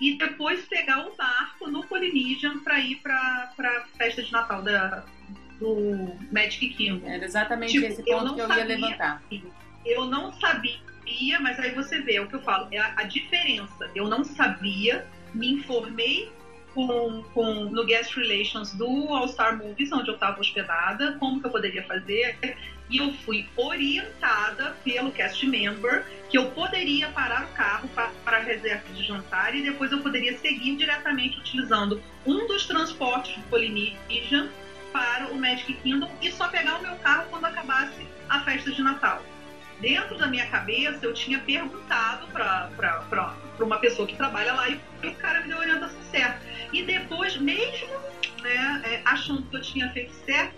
[0.00, 5.04] e depois pegar o barco no Polynesian para ir para a festa de Natal da,
[5.58, 7.06] do Magic Kingdom.
[7.06, 9.22] Era exatamente tipo, esse ponto eu que eu sabia, ia levantar.
[9.84, 13.02] Eu não sabia, mas aí você vê, é o que eu falo, é a, a
[13.04, 13.90] diferença.
[13.94, 16.30] Eu não sabia, me informei
[16.76, 21.46] com, com, no Guest Relations do All Star Movies, onde eu estava hospedada, como que
[21.46, 22.36] eu poderia fazer.
[22.90, 28.40] E eu fui orientada pelo cast member que eu poderia parar o carro para, a
[28.40, 34.48] reserva de jantar e depois eu poderia seguir diretamente utilizando um dos transportes do Polynesian
[34.92, 38.82] para o Magic Kingdom e só pegar o meu carro quando acabasse a festa de
[38.82, 39.22] Natal
[39.80, 45.14] dentro da minha cabeça, eu tinha perguntado para uma pessoa que trabalha lá e o
[45.16, 46.40] cara me deu a orientação certa.
[46.72, 47.88] E depois, mesmo
[48.42, 50.54] né, é, achando que eu tinha feito certo,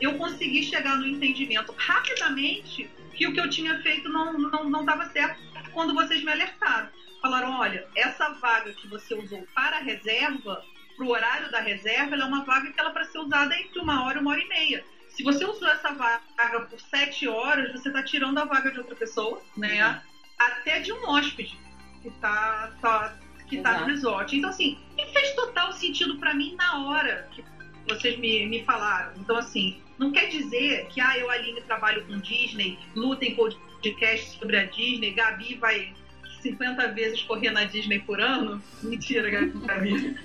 [0.00, 4.86] eu consegui chegar no entendimento rapidamente que o que eu tinha feito não estava não,
[4.86, 5.38] não certo
[5.72, 6.88] quando vocês me alertaram.
[7.20, 10.64] Falaram: olha, essa vaga que você usou para a reserva,
[10.96, 13.56] para o horário da reserva, ela é uma vaga que ela é para ser usada
[13.56, 14.84] entre uma hora e uma hora e meia.
[15.14, 18.96] Se você usou essa vaga por sete horas, você está tirando a vaga de outra
[18.96, 19.86] pessoa, né?
[19.86, 20.00] Uhum.
[20.38, 21.56] Até de um hóspede
[22.02, 24.36] que está tá, que tá no resort.
[24.36, 24.76] Então, assim,
[25.12, 27.44] fez total sentido para mim na hora que
[27.88, 29.12] vocês me, me falaram.
[29.16, 34.56] Então, assim, não quer dizer que, ah, eu, Aline, trabalho com Disney, lutem podcast sobre
[34.56, 35.94] a Disney, Gabi vai
[36.42, 38.60] 50 vezes correr na Disney por ano.
[38.82, 40.16] Mentira, Gabi.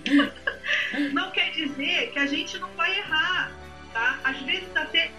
[1.14, 4.20] não quer dizer que a gente não vai errar tá?
[4.24, 5.12] Às vezes até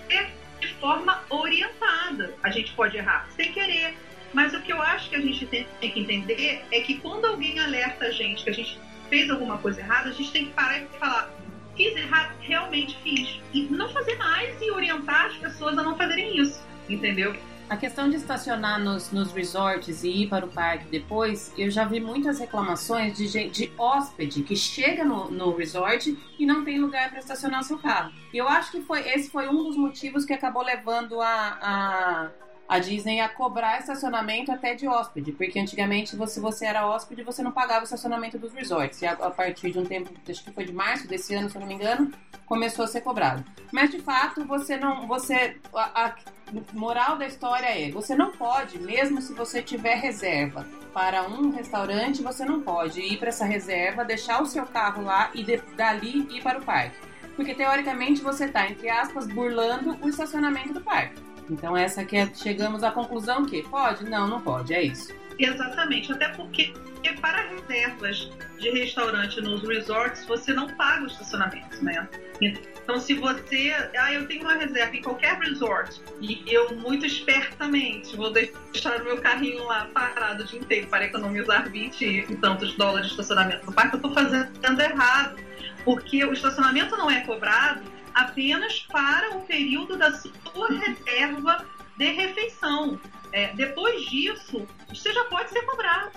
[0.61, 2.35] de forma orientada.
[2.42, 3.96] A gente pode errar sem querer.
[4.33, 7.59] Mas o que eu acho que a gente tem que entender é que quando alguém
[7.59, 8.78] alerta a gente que a gente
[9.09, 11.30] fez alguma coisa errada, a gente tem que parar e falar:
[11.76, 13.40] fiz errado, realmente fiz.
[13.52, 17.35] E não fazer mais e orientar as pessoas a não fazerem isso, entendeu?
[17.70, 21.85] A questão de estacionar nos, nos resorts e ir para o parque depois, eu já
[21.85, 27.11] vi muitas reclamações de, de hóspede que chega no, no resort e não tem lugar
[27.11, 28.12] para estacionar seu carro.
[28.35, 32.30] E eu acho que foi esse foi um dos motivos que acabou levando a, a
[32.70, 37.42] a Disney a cobrar estacionamento até de hóspede, porque antigamente você, você era hóspede você
[37.42, 39.02] não pagava o estacionamento dos resorts.
[39.02, 41.56] E a, a, partir de um tempo, acho que foi de março desse ano, se
[41.56, 42.12] eu não me engano,
[42.46, 43.44] começou a ser cobrado.
[43.72, 45.09] Mas de fato, você não.
[45.09, 45.59] Você.
[45.74, 46.14] A, a
[46.72, 52.22] moral da história é, você não pode, mesmo se você tiver reserva para um restaurante,
[52.22, 56.28] você não pode ir para essa reserva, deixar o seu carro lá e de, dali
[56.30, 56.96] ir para o parque.
[57.35, 61.29] Porque teoricamente você está, entre aspas, burlando o estacionamento do parque.
[61.50, 64.08] Então essa que é, chegamos à conclusão que pode?
[64.08, 65.12] Não, não pode, é isso.
[65.38, 66.72] Exatamente, até porque
[67.20, 72.08] para reservas de restaurante nos resorts, você não paga o estacionamento, né?
[72.40, 73.74] Então, se você.
[73.98, 79.04] Ah, eu tenho uma reserva em qualquer resort e eu, muito espertamente, vou deixar o
[79.04, 83.66] meu carrinho lá parado o dia inteiro para economizar 20 e tantos dólares de estacionamento
[83.66, 85.36] no parque, eu estou fazendo errado.
[85.84, 87.82] Porque o estacionamento não é cobrado
[88.14, 93.00] apenas para o período da sua reserva de refeição.
[93.32, 96.12] É, depois disso, você já pode ser cobrado.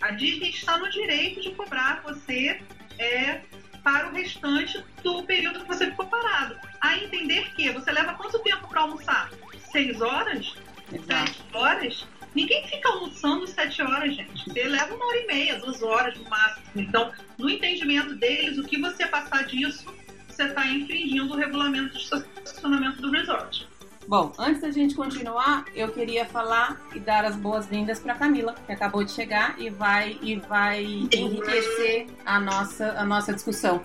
[0.00, 2.60] A Disney está no direito de cobrar você
[2.98, 3.40] é,
[3.82, 6.58] para o restante do período que você ficou parado.
[6.80, 9.30] A entender que você leva quanto tempo para almoçar?
[9.70, 10.54] Seis horas?
[10.92, 11.32] Exato.
[11.32, 12.06] Sete horas?
[12.34, 12.64] Ninguém
[13.82, 14.44] horas, gente.
[14.44, 16.66] Você leva uma hora e meia, duas horas no máximo.
[16.74, 19.86] Então, no entendimento deles, o que você passar disso,
[20.34, 21.98] você está infringindo o regulamento de
[22.44, 23.68] estacionamento do resort.
[24.06, 28.72] Bom, antes da gente continuar, eu queria falar e dar as boas-vindas para Camila, que
[28.72, 33.82] acabou de chegar e vai e vai enriquecer a nossa a nossa discussão.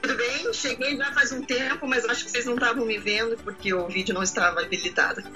[0.00, 0.52] Tudo bem?
[0.52, 3.88] Cheguei já faz um tempo, mas acho que vocês não estavam me vendo porque o
[3.88, 5.20] vídeo não estava habilitado.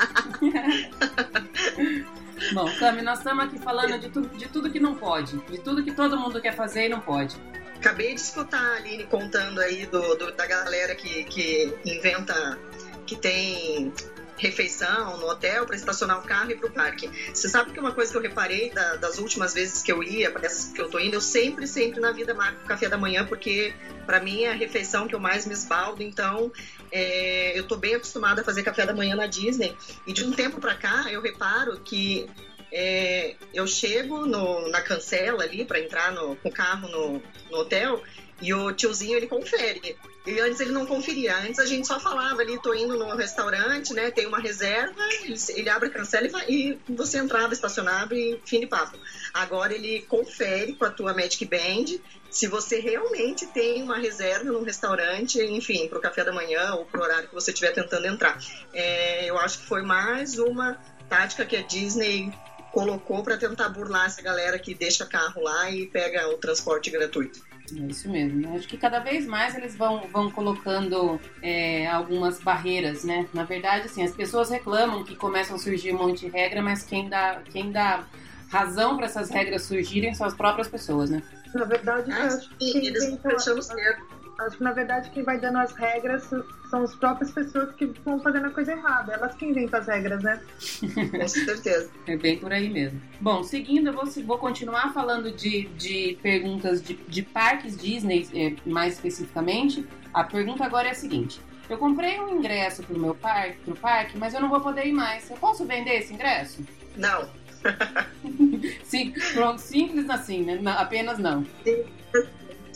[2.54, 5.82] Bom, Cami, nós estamos aqui falando de tudo, de tudo que não pode, de tudo
[5.82, 7.36] que todo mundo quer fazer e não pode.
[7.78, 12.58] Acabei de escutar a Aline contando aí do, do da galera que, que inventa,
[13.06, 13.92] que tem
[14.36, 17.08] refeição no hotel para estacionar o carro e para o parque.
[17.32, 20.30] Você sabe que uma coisa que eu reparei da, das últimas vezes que eu ia,
[20.30, 23.24] para essas que eu tô indo, eu sempre, sempre na vida marco café da manhã,
[23.24, 23.72] porque
[24.06, 26.02] para mim é a refeição que eu mais me esbaldo.
[26.02, 26.50] Então,
[26.90, 29.76] é, eu tô bem acostumada a fazer café da manhã na Disney.
[30.04, 32.28] E de um tempo para cá, eu reparo que
[32.72, 37.59] é, eu chego no, na cancela ali para entrar no, com o carro no, no
[37.59, 38.02] hotel
[38.40, 39.96] e o tiozinho ele confere.
[40.26, 41.38] E antes ele não conferia.
[41.38, 44.11] Antes a gente só falava ali, tô indo no restaurante, né?
[44.11, 48.38] Tem uma reserva, ele, ele abre a cancela e, vai, e, você entrava, estacionava e
[48.44, 48.98] fim de papo.
[49.33, 51.98] Agora ele confere com a tua Magic Band
[52.31, 56.85] se você realmente tem uma reserva num restaurante, enfim, para o café da manhã ou
[56.85, 58.38] para o horário que você estiver tentando entrar.
[58.72, 60.78] É, eu acho que foi mais uma
[61.09, 62.31] tática que a Disney
[62.78, 67.40] colocou para tentar burlar essa galera que deixa carro lá e pega o transporte gratuito.
[67.76, 68.40] É isso mesmo.
[68.40, 68.56] Né?
[68.56, 73.28] Acho que cada vez mais eles vão, vão colocando é, algumas barreiras, né?
[73.34, 76.84] Na verdade, assim, as pessoas reclamam que começam a surgir um monte de regra, mas
[76.84, 78.06] quem dá, quem dá
[78.48, 81.22] razão para essas regras surgirem são as próprias pessoas, né?
[81.54, 84.17] Na verdade, ah, acho que eles estão certo.
[84.38, 86.31] Acho que na verdade quem vai dando as regras
[86.70, 89.14] são as próprias pessoas que estão fazendo a coisa errada.
[89.14, 90.40] Elas que inventam as regras, né?
[91.11, 91.90] Com certeza.
[92.07, 93.01] É bem por aí mesmo.
[93.20, 98.55] Bom, seguindo, eu vou, vou continuar falando de, de perguntas de, de parques Disney, é,
[98.68, 99.85] mais especificamente.
[100.14, 101.40] A pergunta agora é a seguinte.
[101.68, 104.92] Eu comprei um ingresso pro meu parque, pro parque, mas eu não vou poder ir
[104.92, 105.29] mais.
[105.29, 106.64] Eu posso vender esse ingresso?
[106.96, 107.29] Não.
[108.85, 110.61] Sim, pronto, simples assim, né?
[110.79, 111.44] Apenas não.
[111.64, 111.85] Sim.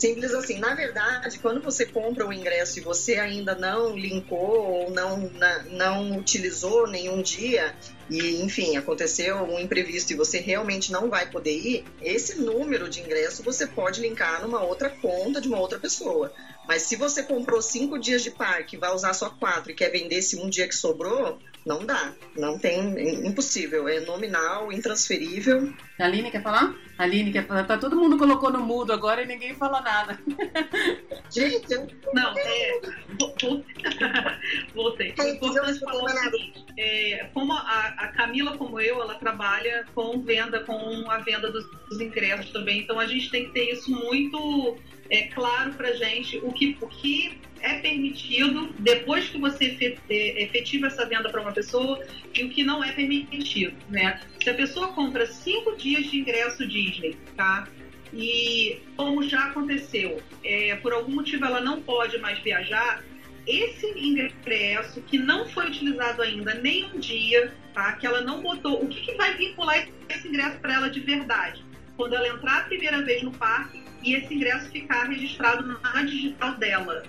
[0.03, 0.59] Simples assim.
[0.59, 5.63] Na verdade, quando você compra o ingresso e você ainda não linkou ou não, na,
[5.63, 7.73] não utilizou nenhum dia,
[8.09, 12.99] e enfim, aconteceu um imprevisto e você realmente não vai poder ir, esse número de
[12.99, 16.33] ingresso você pode linkar numa outra conta de uma outra pessoa.
[16.67, 20.15] Mas se você comprou cinco dias de parque, vai usar só quatro e quer vender
[20.15, 22.13] esse um dia que sobrou, não dá.
[22.37, 22.97] Não tem.
[22.97, 23.87] É impossível.
[23.87, 25.73] É nominal, intransferível.
[25.99, 26.75] A Aline quer falar?
[26.97, 27.63] A Aline quer falar.
[27.63, 30.19] Tá, todo mundo colocou no mudo agora e ninguém fala nada.
[31.29, 31.87] Gente, eu...
[32.13, 32.81] Não, é.
[34.75, 35.13] Voltei.
[35.17, 36.31] É, importante falar
[36.77, 41.65] é, como a, a, Camila, como eu, ela trabalha com venda, com a venda dos,
[41.89, 42.81] dos ingressos também.
[42.81, 44.77] Então a gente tem que ter isso muito
[45.13, 50.87] é, claro pra gente o que, o que é permitido depois que você é, efetiva
[50.87, 54.19] essa venda para uma pessoa e o que não é permitido, né?
[54.43, 57.67] Se a pessoa compra cinco dias de ingresso Disney, tá?
[58.11, 63.03] E como já aconteceu, é, por algum motivo ela não pode mais viajar,
[63.45, 67.91] esse ingresso que não foi utilizado ainda nem um dia, tá?
[67.93, 71.63] Que ela não botou, o que, que vai vincular esse ingresso para ela de verdade?
[71.95, 76.55] Quando ela entrar a primeira vez no parque e esse ingresso ficar registrado na digital
[76.55, 77.03] dela.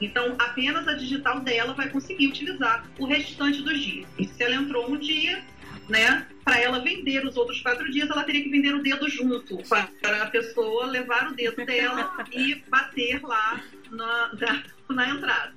[0.00, 4.08] Então, apenas a digital dela vai conseguir utilizar o restante dos dias.
[4.18, 5.44] E se ela entrou um dia,
[5.88, 9.58] né, para ela vender os outros quatro dias, ela teria que vender o dedo junto,
[9.68, 15.54] para a pessoa levar o dedo dela e bater lá na, na, na entrada.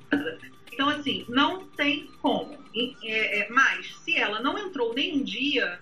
[0.73, 2.58] Então, assim, não tem como.
[3.03, 5.79] É, é, mas, se ela não entrou nenhum dia,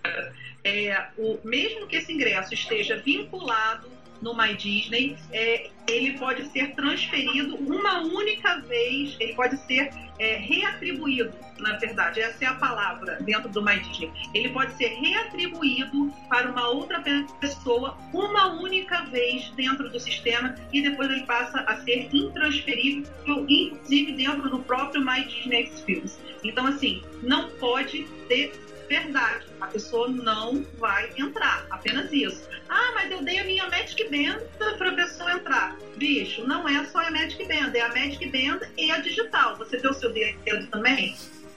[0.64, 3.90] é, o, mesmo que esse ingresso esteja vinculado
[4.22, 10.36] no My Disney, é, ele pode ser transferido uma única vez, ele pode ser é,
[10.38, 14.12] reatribuído, na verdade, essa é a palavra dentro do My Disney.
[14.34, 17.04] Ele pode ser reatribuído para uma outra
[17.40, 23.12] pessoa uma única vez dentro do sistema e depois ele passa a ser intransferível,
[23.48, 26.20] inclusive dentro do próprio My Disney Experience.
[26.44, 28.52] Então, assim, não pode ter
[28.92, 29.46] verdade.
[29.62, 31.66] A pessoa não vai entrar.
[31.70, 32.50] Apenas isso.
[32.68, 34.42] Ah, mas eu dei a minha Magic Band
[34.78, 35.78] para a pessoa entrar.
[35.96, 39.56] Bicho, não é só a Magic Band, é a Magic Band e a digital.
[39.58, 41.16] Você deu o seu dedo também?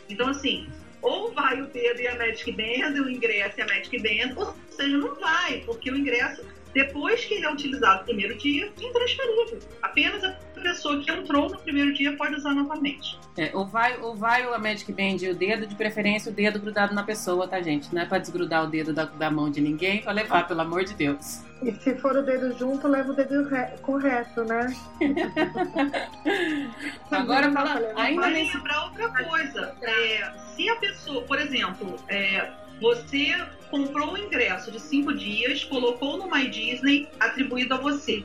[0.09, 0.69] Então, assim,
[1.03, 4.57] ou vai o dedo e a Magic Band, o ingresso e a Magic Band, ou
[4.71, 8.85] seja, não vai, porque o ingresso, depois que ele é utilizado no primeiro dia, é
[8.85, 9.59] intransferível.
[9.83, 10.33] Apenas a
[10.65, 13.19] pessoa que entrou no primeiro dia pode usar novamente.
[13.37, 16.59] É, ou vai, ou vai a Magic Band e o dedo, de preferência o dedo
[16.59, 17.95] grudado na pessoa, tá, gente?
[17.95, 20.85] Não é pra desgrudar o dedo da, da mão de ninguém, pra levar, pelo amor
[20.85, 21.45] de Deus.
[21.63, 23.77] E se for o dedo junto, leva o dedo re...
[23.83, 24.75] correto, né?
[27.11, 29.75] Agora, fala, levar ainda nesse lembrar outra coisa.
[29.83, 32.51] É, se a pessoa, por exemplo, é,
[32.81, 33.35] você
[33.71, 38.25] comprou um ingresso de cinco dias, colocou no My Disney, atribuído a você,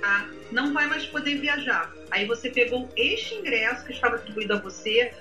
[0.00, 0.26] tá?
[0.52, 1.92] Não vai mais poder viajar.
[2.10, 5.12] Aí você pegou este ingresso que estava atribuído a você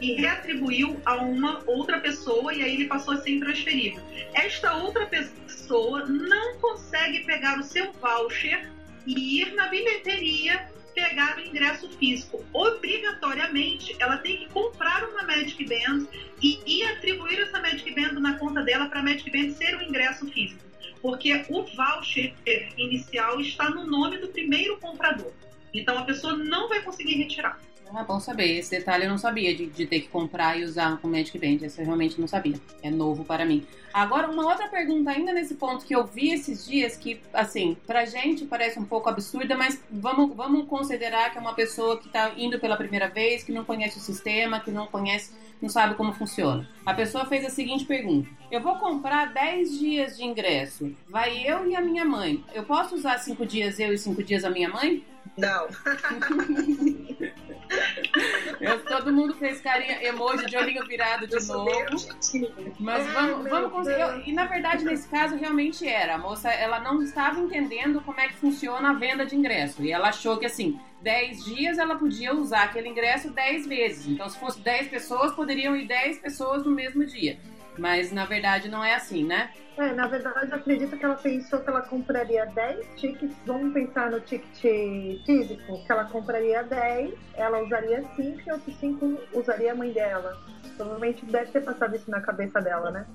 [0.00, 4.02] e reatribuiu a uma outra pessoa e aí ele passou a ser intransferível.
[4.34, 8.68] Esta outra pessoa não consegue pegar o seu voucher
[9.06, 12.44] e ir na bilheteria pegar o ingresso físico.
[12.52, 16.06] Obrigatoriamente, ela tem que comprar uma Magic Band
[16.42, 19.82] e, e atribuir essa Magic Band na conta dela para a Magic Band ser o
[19.82, 20.69] ingresso físico.
[21.00, 22.34] Porque o voucher
[22.76, 25.32] inicial está no nome do primeiro comprador.
[25.72, 27.58] Então a pessoa não vai conseguir retirar.
[27.92, 28.58] Ah, bom saber.
[28.58, 31.66] Esse detalhe eu não sabia de, de ter que comprar e usar com Magic Band.
[31.66, 32.54] Esse eu realmente não sabia.
[32.82, 33.66] É novo para mim.
[33.92, 38.04] Agora, uma outra pergunta ainda nesse ponto que eu vi esses dias, que, assim, pra
[38.04, 42.32] gente parece um pouco absurda, mas vamos, vamos considerar que é uma pessoa que tá
[42.36, 46.12] indo pela primeira vez, que não conhece o sistema, que não conhece, não sabe como
[46.12, 46.68] funciona.
[46.86, 50.94] A pessoa fez a seguinte pergunta: Eu vou comprar 10 dias de ingresso.
[51.08, 52.44] Vai eu e a minha mãe.
[52.54, 55.04] Eu posso usar 5 dias eu e 5 dias a minha mãe?
[55.36, 55.66] Não.
[58.60, 61.70] Eu- todo mundo fez carinha, emoji de olhinho virado de novo.
[62.78, 64.28] Mas Ai, vamos, vamos conseguir.
[64.28, 66.14] E na verdade, nesse caso, realmente era.
[66.14, 69.82] A moça ela não estava entendendo como é que funciona a venda de ingresso.
[69.82, 74.06] E ela achou que assim, 10 dias ela podia usar aquele ingresso 10 vezes.
[74.06, 77.38] Então, se fosse 10 pessoas, poderiam ir 10 pessoas no mesmo dia.
[77.80, 79.50] Mas na verdade não é assim, né?
[79.78, 83.34] É, na verdade, eu acredito que ela pensou que ela compraria 10 tickets.
[83.46, 89.18] Vamos pensar no ticket físico, que ela compraria 10, ela usaria 5 e outros 5
[89.32, 90.38] usaria a mãe dela.
[90.76, 93.06] Provavelmente deve ter passado isso na cabeça dela, né?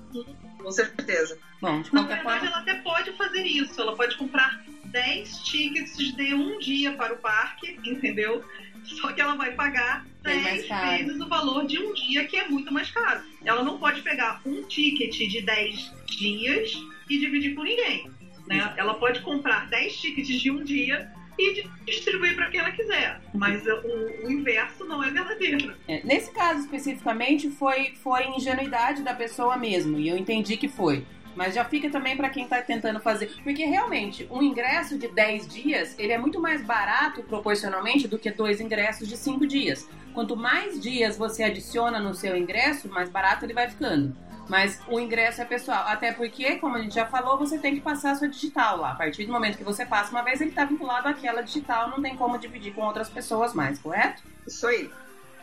[0.60, 1.38] Com certeza.
[1.60, 2.46] Bom, de Na qualquer verdade, forma.
[2.52, 3.80] ela até pode fazer isso.
[3.80, 8.44] Ela pode comprar 10 tickets de um dia para o parque, entendeu?
[8.86, 10.90] Só que ela vai pagar 10 caro.
[10.98, 13.20] vezes o valor de um dia, que é muito mais caro.
[13.44, 16.72] Ela não pode pegar um ticket de 10 dias
[17.08, 18.10] e dividir com ninguém.
[18.46, 18.72] Né?
[18.76, 23.20] Ela pode comprar 10 tickets de um dia e di- distribuir para quem ela quiser.
[23.34, 25.74] Mas o, o inverso não é verdadeiro.
[25.86, 29.98] É, nesse caso especificamente, foi, foi ingenuidade da pessoa mesmo.
[29.98, 31.04] E eu entendi que foi.
[31.36, 33.30] Mas já fica também para quem tá tentando fazer.
[33.44, 38.30] Porque realmente, um ingresso de 10 dias, ele é muito mais barato proporcionalmente do que
[38.30, 39.86] dois ingressos de 5 dias.
[40.14, 44.16] Quanto mais dias você adiciona no seu ingresso, mais barato ele vai ficando.
[44.48, 45.84] Mas o ingresso é pessoal.
[45.88, 48.92] Até porque, como a gente já falou, você tem que passar a sua digital lá.
[48.92, 52.00] A partir do momento que você passa uma vez, ele está vinculado àquela digital, não
[52.00, 54.22] tem como dividir com outras pessoas mais, correto?
[54.46, 54.90] Isso aí.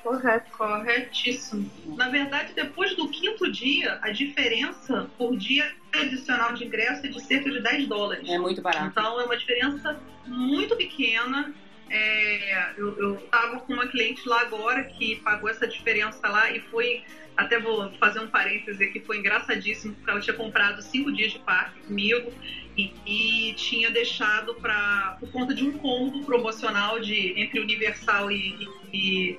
[0.01, 0.51] Correto.
[0.57, 1.69] Corretíssimo.
[1.95, 7.21] Na verdade, depois do quinto dia, a diferença por dia adicional de ingresso é de
[7.21, 8.27] cerca de 10 dólares.
[8.27, 8.87] É muito barato.
[8.87, 11.53] Então é uma diferença muito pequena.
[11.89, 17.03] É, eu, tava com uma cliente lá agora que pagou essa diferença lá e foi.
[17.35, 21.39] Até vou fazer um parêntese aqui, foi engraçadíssimo, porque ela tinha comprado cinco dias de
[21.39, 22.31] parque comigo
[22.77, 28.67] e, e tinha deixado para por conta de um combo promocional de entre Universal e,
[28.93, 29.37] e,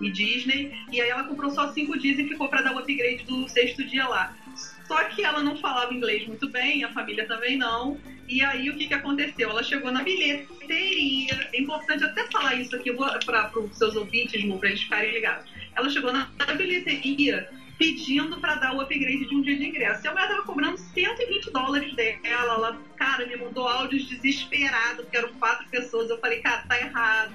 [0.00, 0.72] e Disney.
[0.92, 3.82] E aí ela comprou só cinco dias e ficou para dar o upgrade do sexto
[3.84, 4.36] dia lá.
[4.92, 7.98] Só que ela não falava inglês muito bem, a família também não.
[8.28, 9.48] E aí o que, que aconteceu?
[9.48, 11.48] Ela chegou na bilheteria.
[11.50, 15.50] É importante até falar isso aqui para os seus ouvintes, para eles ficarem ligados.
[15.74, 20.04] Ela chegou na, bilheteria pedindo para dar o upgrade de um dia de ingresso.
[20.04, 22.20] E a mulher tava cobrando 120 dólares dela.
[22.24, 26.10] Ela, cara, me mandou áudios desesperado, porque eram quatro pessoas.
[26.10, 27.32] Eu falei, cara, tá errado.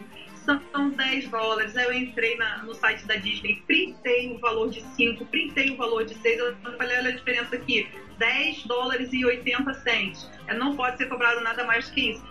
[0.71, 1.75] São 10 dólares.
[1.75, 5.77] Aí eu entrei na, no site da Disney, printei o valor de 5, printei o
[5.77, 6.39] valor de 6.
[6.39, 7.87] Eu falei, olha a diferença aqui:
[8.17, 10.29] 10 dólares e 80 cents.
[10.55, 12.25] Não pode ser cobrado nada mais que isso.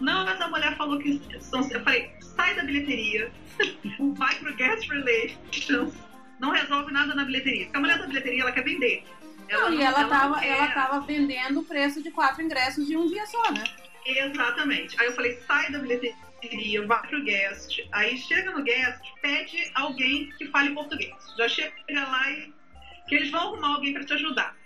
[0.00, 1.60] Não, mas a mulher falou que são.
[1.70, 3.30] Eu falei, sai da bilheteria,
[4.16, 5.94] vai pro Guest Relations,
[6.40, 7.64] não resolve nada na bilheteria.
[7.64, 9.04] Porque a mulher da bilheteria, ela quer vender.
[9.50, 12.96] Não, e ela, não tava, quer- ela tava vendendo o preço de quatro ingressos de
[12.96, 13.64] um dia só, né?
[14.06, 14.98] Exatamente.
[15.00, 16.16] Aí eu falei, sai da bilheteria,
[16.86, 17.80] vai pro guest.
[17.92, 21.14] Aí chega no guest, pede alguém que fale português.
[21.36, 22.52] Já chega lá e
[23.08, 24.56] que eles vão arrumar alguém para te ajudar.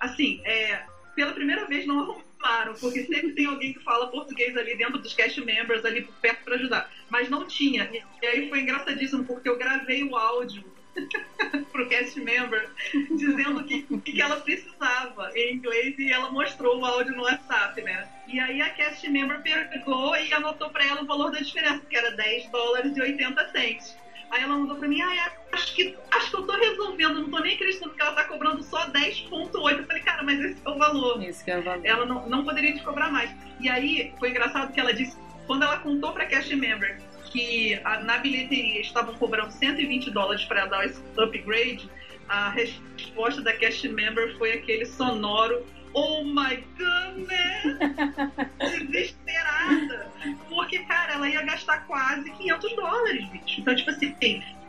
[0.00, 0.84] Assim, é,
[1.14, 5.14] pela primeira vez não arrumaram, porque sempre tem alguém que fala português ali dentro dos
[5.14, 6.90] cast members ali perto para ajudar.
[7.10, 7.90] Mas não tinha.
[8.22, 10.72] E aí foi engraçadíssimo, porque eu gravei o áudio
[11.72, 12.70] pro cast member
[13.10, 15.30] dizendo o que, que ela precisava.
[15.34, 18.08] Em inglês e ela mostrou o áudio no WhatsApp, né?
[18.26, 21.96] E aí a cast member pegou e anotou para ela o valor da diferença, que
[21.96, 23.96] era 10 dólares e 80 cents.
[24.30, 27.38] Aí ela mandou pra mim, ah, acho que, acho que eu tô resolvendo, não tô
[27.40, 29.50] nem acreditando que ela tá cobrando só 10,8.
[29.54, 31.22] Eu falei, cara, mas esse é o valor.
[31.22, 31.84] Esse é o valor.
[31.84, 33.30] Ela não, não poderia te cobrar mais.
[33.60, 36.98] E aí foi engraçado que ela disse, quando ela contou pra cast member
[37.32, 41.88] que a, na bilheteria estavam cobrando 120 dólares para dar esse upgrade,
[42.28, 45.64] a resposta da cast member foi aquele sonoro
[45.94, 47.78] oh my goodness!
[48.88, 50.10] Desesperada.
[50.48, 53.60] Porque, cara, ela ia gastar quase 500 dólares, bicho.
[53.60, 54.14] Então, tipo assim,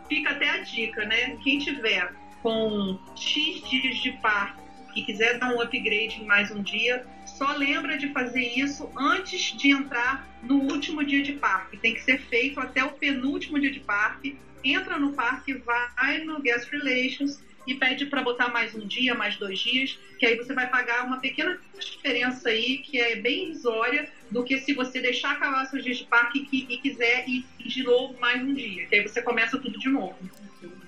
[0.07, 1.38] fica até a dica, né?
[1.43, 4.61] Quem tiver com X dias de parque
[4.95, 7.05] e quiser dar um upgrade em mais um dia,
[7.43, 11.75] só lembra de fazer isso antes de entrar no último dia de parque.
[11.75, 14.37] Tem que ser feito até o penúltimo dia de parque.
[14.63, 19.35] Entra no parque, vai no Guest Relations e pede para botar mais um dia, mais
[19.35, 24.09] dois dias, que aí você vai pagar uma pequena diferença aí, que é bem irrisória,
[24.31, 27.83] do que se você deixar acabar seus dias de parque e, e quiser ir de
[27.83, 30.17] novo mais um dia, que aí você começa tudo de novo.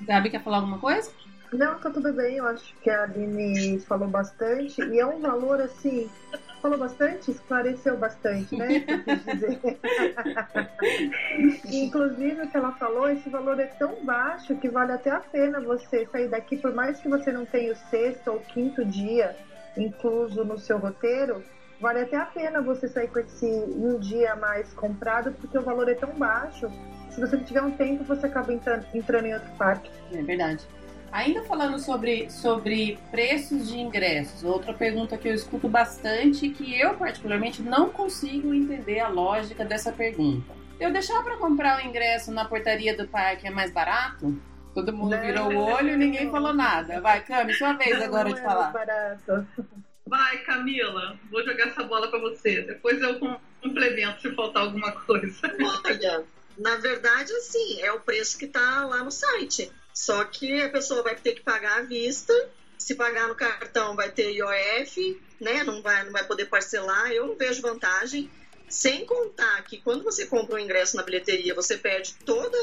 [0.01, 1.11] Gabi, quer falar alguma coisa?
[1.53, 5.61] Não, tá tudo bem, eu acho que a Aline falou bastante, e é um valor
[5.61, 6.09] assim
[6.66, 8.68] falou bastante, esclareceu bastante, né?
[11.72, 15.61] Inclusive, o que ela falou, esse valor é tão baixo que vale até a pena
[15.61, 19.36] você sair daqui, por mais que você não tenha o sexto ou quinto dia
[19.78, 21.43] incluso no seu roteiro,
[21.80, 25.61] vale até a pena você sair com esse um dia a mais comprado, porque o
[25.61, 26.68] valor é tão baixo.
[27.11, 29.91] Se você tiver um tempo, você acaba entrando, entrando em outro parque.
[30.13, 30.66] É verdade.
[31.11, 36.95] Ainda falando sobre, sobre preços de ingressos, outra pergunta que eu escuto bastante que eu
[36.95, 40.53] particularmente não consigo entender a lógica dessa pergunta.
[40.79, 44.37] Eu deixar para comprar o ingresso na portaria do parque é mais barato?
[44.73, 46.99] Todo mundo não, virou o olho e ninguém falou nada.
[46.99, 48.71] Vai, Cami, sua vez não, agora não de é falar.
[48.73, 49.47] Barato.
[50.05, 52.61] Vai, Camila, vou jogar essa bola para você.
[52.61, 53.17] Depois eu
[53.61, 55.33] complemento se faltar alguma coisa.
[55.85, 56.23] Olha,
[56.57, 59.71] na verdade, assim, é o preço que está lá no site.
[59.95, 62.33] Só que a pessoa vai ter que pagar à vista.
[62.77, 65.63] Se pagar no cartão, vai ter IOF, né?
[65.63, 67.11] Não vai, não vai poder parcelar.
[67.11, 68.29] Eu não vejo vantagem.
[68.69, 72.57] Sem contar que quando você compra um ingresso na bilheteria, você perde todo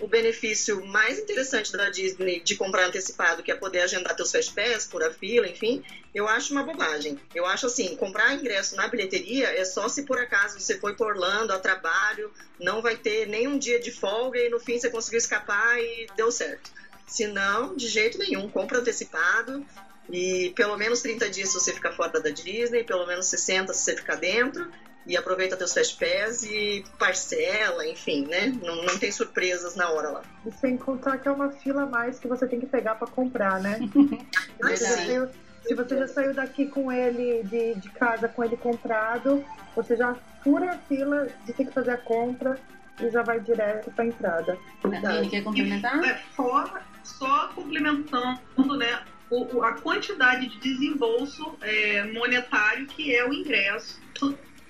[0.00, 4.52] o benefício mais interessante da Disney de comprar antecipado, que é poder agendar teus fast
[4.52, 5.82] pass, por a fila, enfim.
[6.14, 7.18] Eu acho uma bobagem.
[7.34, 11.08] Eu acho assim, comprar ingresso na bilheteria é só se por acaso você foi por
[11.08, 15.18] Orlando a trabalho, não vai ter nenhum dia de folga e no fim você conseguiu
[15.18, 16.70] escapar e deu certo.
[17.06, 19.64] Se não, de jeito nenhum, compra antecipado
[20.10, 23.84] e pelo menos 30 dias se você ficar fora da Disney, pelo menos 60 se
[23.84, 24.68] você ficar dentro
[25.06, 28.46] e aproveita teus fast pass e parcela, enfim, né?
[28.62, 30.22] Não, não tem surpresas na hora lá.
[30.46, 33.08] E sem contar que é uma fila a mais que você tem que pegar para
[33.08, 33.78] comprar, né?
[34.62, 35.28] Ah, sim.
[35.66, 39.44] Se você já saiu daqui com ele, de, de casa com ele comprado,
[39.74, 42.58] você já fura a fila de ter que fazer a compra
[43.00, 44.58] e já vai direto para a entrada.
[44.84, 46.04] Aline, quer complementar?
[46.04, 49.02] É, fora, só complementando, né?
[49.30, 54.00] O, a quantidade de desembolso é, monetário que é o ingresso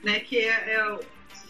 [0.05, 0.21] né?
[0.21, 0.99] Que é, é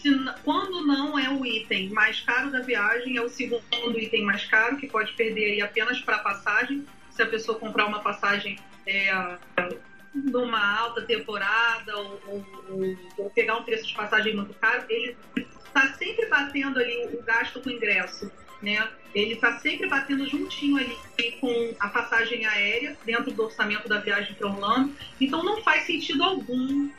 [0.05, 0.11] se,
[0.45, 4.77] quando não é o item mais caro da viagem, é o segundo item mais caro,
[4.77, 6.87] que pode perder aí apenas para passagem.
[7.11, 9.11] Se a pessoa comprar uma passagem é,
[10.15, 15.93] numa alta temporada ou, ou, ou, pegar um preço de passagem muito caro, ele está
[15.95, 18.31] sempre batendo ali o gasto com o ingresso.
[18.61, 18.87] Né?
[19.15, 20.97] Ele está sempre batendo juntinho ali
[21.41, 24.95] com a passagem aérea dentro do orçamento da viagem para Orlando.
[25.21, 26.91] Então não faz sentido algum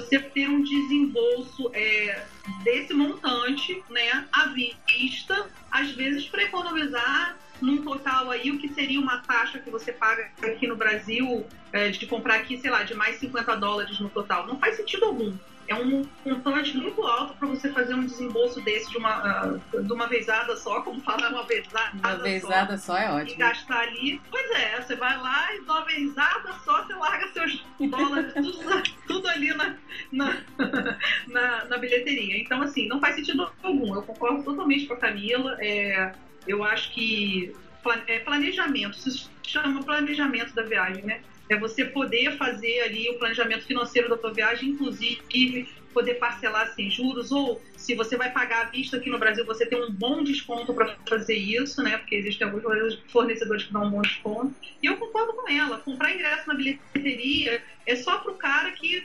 [0.00, 2.24] você ter um desembolso é,
[2.64, 8.98] desse montante, né, à vista, às vezes para economizar num total aí o que seria
[8.98, 12.94] uma taxa que você paga aqui no Brasil é, de comprar aqui, sei lá, de
[12.94, 14.46] mais 50 dólares no total.
[14.46, 15.36] Não faz sentido algum
[15.70, 19.92] é um montante muito alto para você fazer um desembolso desse de uma, uh, de
[19.92, 23.30] uma vezada só, como falar uma vezada Uma vezada só, só é ótimo.
[23.30, 24.20] E gastar ali.
[24.28, 28.82] Pois é, você vai lá e de uma vezada só você larga seus dólares, tudo,
[29.06, 29.76] tudo ali na,
[30.10, 30.38] na,
[31.28, 32.36] na, na, bilheteria.
[32.36, 33.94] Então, assim, não faz sentido algum.
[33.94, 35.56] Eu concordo totalmente com a Camila.
[35.60, 36.12] É,
[36.48, 37.54] eu acho que
[38.08, 41.20] é, planejamento, se chama planejamento da viagem, né?
[41.50, 46.88] É você poder fazer ali o planejamento financeiro da tua viagem, inclusive poder parcelar sem
[46.88, 50.22] juros, ou se você vai pagar à vista aqui no Brasil, você tem um bom
[50.22, 51.98] desconto para fazer isso, né?
[51.98, 54.54] Porque existem alguns fornecedores que dão um bom desconto.
[54.80, 59.04] E eu concordo com ela, comprar ingresso na bilheteria é só para o cara que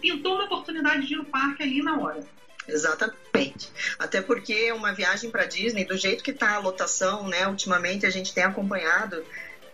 [0.00, 2.24] pintou uma oportunidade de ir no parque ali na hora.
[2.68, 3.68] Exatamente.
[3.98, 7.48] Até porque uma viagem para Disney, do jeito que está a lotação, né?
[7.48, 9.24] Ultimamente a gente tem acompanhado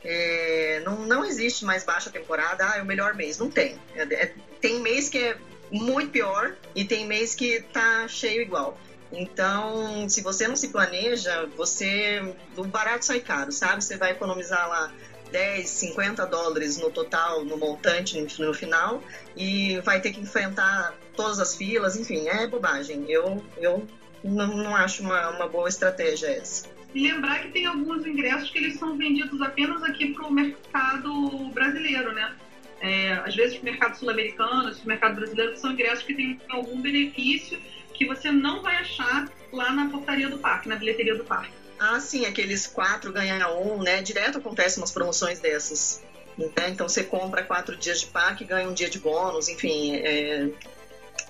[0.04, 3.38] É, não, não existe mais baixa temporada, ah, é o melhor mês.
[3.38, 3.78] Não tem.
[3.94, 5.36] É, é, tem mês que é
[5.70, 8.78] muito pior e tem mês que tá cheio igual.
[9.10, 12.34] Então, se você não se planeja, você.
[12.56, 13.82] O barato sai caro, sabe?
[13.82, 14.92] Você vai economizar lá
[15.30, 19.02] 10, 50 dólares no total, no montante no final,
[19.36, 23.04] e vai ter que enfrentar todas as filas, enfim, é bobagem.
[23.08, 23.86] Eu, eu
[24.22, 26.77] não, não acho uma, uma boa estratégia essa.
[26.98, 31.48] E lembrar que tem alguns ingressos que eles são vendidos apenas aqui para o mercado
[31.54, 32.34] brasileiro, né?
[32.80, 37.56] É, às vezes o mercado sul-americano, o mercado brasileiro, são ingressos que têm algum benefício
[37.94, 41.52] que você não vai achar lá na portaria do parque, na bilheteria do parque.
[41.78, 44.02] Ah, sim, aqueles quatro ganha um, né?
[44.02, 46.02] Direto acontecem umas promoções dessas.
[46.36, 46.70] Né?
[46.70, 49.94] Então você compra quatro dias de parque ganha um dia de bônus, enfim.
[49.94, 50.48] É...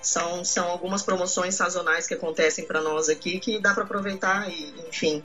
[0.01, 4.73] São, são algumas promoções sazonais que acontecem para nós aqui que dá para aproveitar e,
[4.87, 5.21] enfim,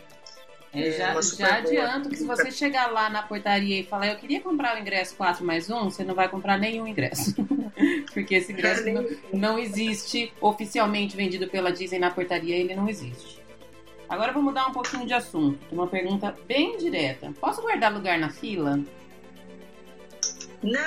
[0.75, 4.41] é, já, já adianto que se você chegar lá na portaria e falar eu queria
[4.41, 7.35] comprar o ingresso 4 mais 1, você não vai comprar nenhum ingresso.
[8.13, 13.43] Porque esse ingresso não, não, existe oficialmente vendido pela Disney na portaria, ele não existe.
[14.09, 15.59] Agora vou mudar um pouquinho de assunto.
[15.73, 17.33] Uma pergunta bem direta.
[17.41, 18.81] Posso guardar lugar na fila?
[20.63, 20.81] Não!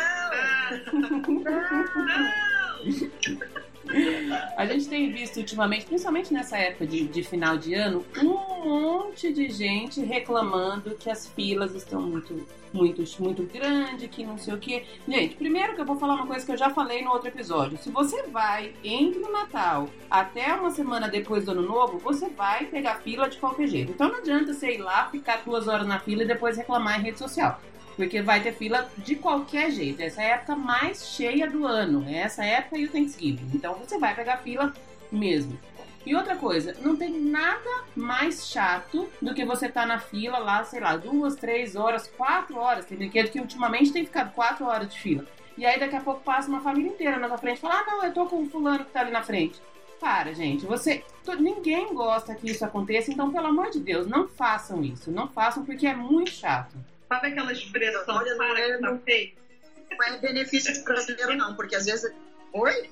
[1.27, 2.27] não!
[4.55, 9.31] A gente tem visto ultimamente, principalmente nessa época de, de, final de ano, um monte
[9.31, 14.57] de gente reclamando que as filas estão muito, muito, muito grandes, que não sei o
[14.57, 14.83] que.
[15.07, 17.77] Gente, primeiro que eu vou falar uma coisa que eu já falei no outro episódio.
[17.77, 22.65] Se você vai entre o Natal até uma semana depois do Ano Novo, você vai
[22.65, 23.91] pegar fila de qualquer jeito.
[23.91, 27.03] Então não adianta você ir lá, ficar duas horas na fila e depois reclamar em
[27.03, 27.59] rede social.
[27.97, 30.01] Porque vai ter fila de qualquer jeito.
[30.01, 32.07] Essa é a época mais cheia do ano.
[32.07, 33.49] É essa época e o Thanksgiving.
[33.53, 34.71] Então você vai pegar fila
[35.11, 35.59] mesmo.
[36.05, 40.63] E outra coisa, não tem nada mais chato do que você tá na fila lá,
[40.63, 42.85] sei lá, duas, três horas, quatro horas.
[42.85, 45.25] Tem brinquedo que ultimamente tem ficado quatro horas de fila.
[45.57, 47.85] E aí daqui a pouco passa uma família inteira na sua frente e fala: Ah,
[47.85, 49.59] não, eu tô com o fulano que tá ali na frente.
[49.99, 51.03] Para, gente, você.
[51.39, 55.11] Ninguém gosta que isso aconteça, então, pelo amor de Deus, não façam isso.
[55.11, 56.77] Não façam porque é muito chato.
[57.07, 59.31] Sabe aquela expressão Olha, para que tá feio?
[59.89, 62.11] Não é benefício brasileiro, não, porque às vezes.
[62.53, 62.89] Oi?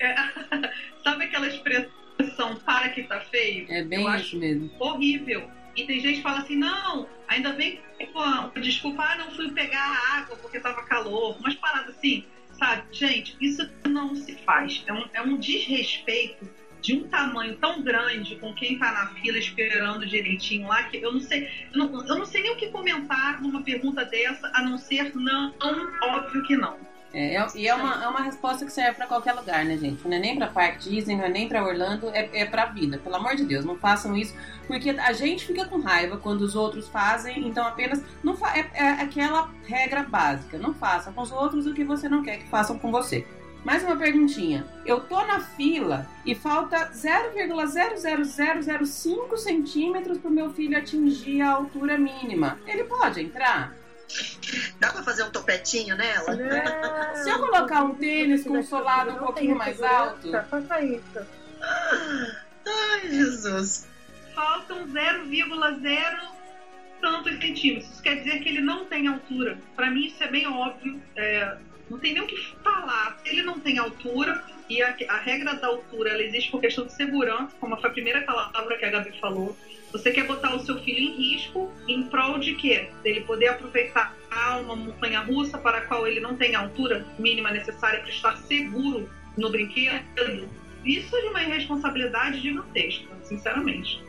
[0.00, 0.14] É,
[1.02, 3.66] sabe aquela expressão para que tá feio?
[3.70, 4.70] É bem Eu isso mesmo.
[4.78, 5.48] Horrível.
[5.76, 7.80] E tem gente que fala assim, não, ainda bem
[8.12, 11.38] com desculpa, ah, não fui pegar água porque tava calor.
[11.38, 12.24] Umas paradas assim,
[12.58, 12.84] sabe?
[12.92, 14.82] Gente, isso não se faz.
[14.86, 16.46] É um, é um desrespeito
[16.82, 21.12] de um tamanho tão grande com quem está na fila esperando direitinho lá, que eu
[21.12, 24.62] não sei, eu não, eu não sei nem o que comentar numa pergunta dessa, a
[24.62, 25.54] não ser não,
[26.02, 26.76] óbvio que não.
[27.14, 30.02] É, é, e é uma, é uma resposta que serve para qualquer lugar, né, gente?
[30.08, 32.98] Não é nem para Parque Disney, não é nem para Orlando, é, é para vida.
[32.98, 34.34] Pelo amor de Deus, não façam isso,
[34.66, 38.70] porque a gente fica com raiva quando os outros fazem, então apenas não fa é,
[38.72, 40.58] é aquela regra básica.
[40.58, 43.26] Não faça com os outros o que você não quer que façam com você.
[43.64, 44.66] Mais uma perguntinha.
[44.84, 51.96] Eu tô na fila e falta 0,00005 centímetros para o meu filho atingir a altura
[51.96, 52.58] mínima.
[52.66, 53.72] Ele pode entrar?
[54.80, 56.34] Dá para fazer um topetinho nela?
[56.34, 57.14] Não.
[57.22, 60.30] Se eu colocar um tênis com um solado um pouquinho mais alto.
[60.50, 61.20] Faça isso.
[62.66, 63.88] Ai, Jesus.
[64.34, 66.20] Faltam 0,0
[67.00, 67.92] tantos centímetros.
[67.92, 69.56] Isso quer dizer que ele não tem altura.
[69.76, 71.00] Para mim, isso é bem óbvio.
[71.16, 71.56] É,
[71.90, 73.18] não tem nem o que falar.
[73.22, 76.86] Se ele não tem altura, e a, a, regra da altura ela existe por questão
[76.86, 79.56] de segurança, como foi a primeira palavra que a Gabi falou.
[79.92, 82.88] Você quer botar o seu filho em risco em prol de quê?
[83.02, 84.14] Dele poder aproveitar
[84.62, 88.36] uma montanha russa para a qual ele não tem a altura mínima necessária para estar
[88.38, 90.48] seguro no brinquedo.
[90.84, 94.02] Isso é de uma irresponsabilidade gigantesca, sinceramente.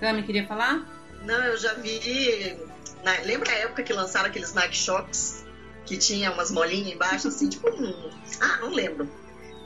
[0.00, 0.86] Cami, queria falar?
[1.22, 2.56] Não, eu já vi.
[3.04, 3.20] Na...
[3.20, 5.45] Lembra a época que lançaram aqueles Nike Shocks?
[5.86, 8.10] Que tinha umas molinhas embaixo, assim, tipo um.
[8.40, 9.08] Ah, não lembro.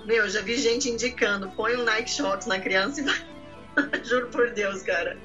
[0.05, 4.03] Meu, já vi gente indicando, põe um Nike Shots na criança e vai.
[4.05, 5.17] Juro por Deus, cara.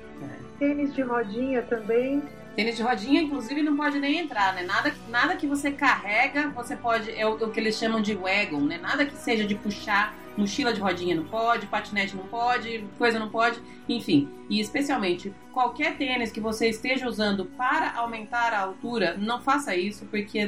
[0.57, 2.23] Tênis de rodinha também.
[2.55, 4.63] Tênis de rodinha, inclusive, não pode nem entrar, né?
[4.63, 7.11] Nada, nada que você carrega, você pode.
[7.11, 8.77] É o, o que eles chamam de wagon, né?
[8.77, 13.29] Nada que seja de puxar mochila de rodinha não pode, patinete não pode, coisa não
[13.29, 14.29] pode, enfim.
[14.49, 20.05] E especialmente qualquer tênis que você esteja usando para aumentar a altura, não faça isso,
[20.05, 20.47] porque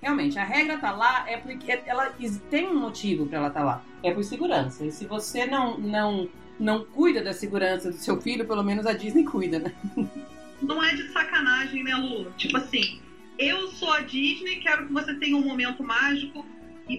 [0.00, 2.12] realmente a regra tá lá é porque ela
[2.50, 3.84] tem um motivo para ela estar tá lá.
[4.02, 4.84] É por segurança.
[4.84, 6.28] E se você não não
[6.58, 9.72] não cuida da segurança do seu filho, pelo menos a Disney cuida, né?
[10.60, 12.32] Não é de sacanagem, né, Lu?
[12.36, 13.00] Tipo assim,
[13.38, 16.44] eu sou a Disney, quero que você tenha um momento mágico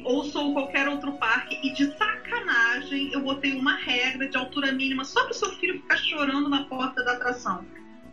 [0.04, 5.06] ou sou qualquer outro parque e de sacanagem eu botei uma regra de altura mínima
[5.06, 7.66] só para o seu filho ficar chorando na porta da atração.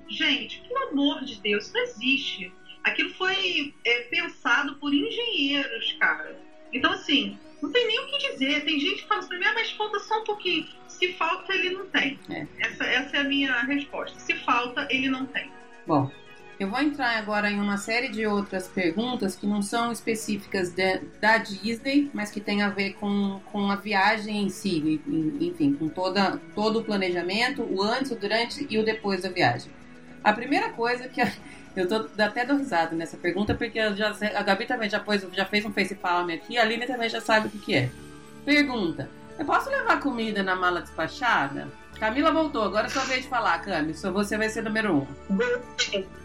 [0.09, 2.53] Gente, pelo amor de Deus, não existe.
[2.85, 6.39] Aquilo foi é, pensado por engenheiros, cara.
[6.73, 8.65] Então, assim, não tem nem o que dizer.
[8.65, 10.67] Tem gente que fala assim, ah, mas falta só um pouquinho.
[11.05, 12.19] Se falta, ele não tem.
[12.31, 12.47] É.
[12.59, 14.19] Essa, essa é a minha resposta.
[14.19, 15.51] Se falta, ele não tem.
[15.87, 16.11] Bom,
[16.59, 21.01] eu vou entrar agora em uma série de outras perguntas que não são específicas de,
[21.21, 24.99] da Disney, mas que tem a ver com, com a viagem em si,
[25.41, 29.71] enfim, com toda, todo o planejamento, o antes, o durante e o depois da viagem.
[30.23, 31.21] A primeira coisa que
[31.77, 35.45] eu tô até dou risada nessa pergunta, porque já, a Gabi também já, pôs, já
[35.45, 37.91] fez um facepalm aqui, a Aline também já sabe o que, que é.
[38.43, 41.69] Pergunta: Eu posso levar comida na mala despachada?
[41.99, 43.95] Camila voltou, agora é sua vez de falar, Cami.
[43.95, 45.07] Só você vai ser número um.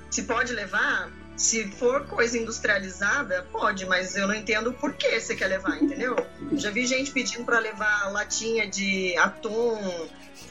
[0.09, 5.35] Se pode levar, se for coisa industrializada, pode, mas eu não entendo por que você
[5.35, 6.15] quer levar, entendeu?
[6.53, 9.79] Já vi gente pedindo para levar latinha de atum,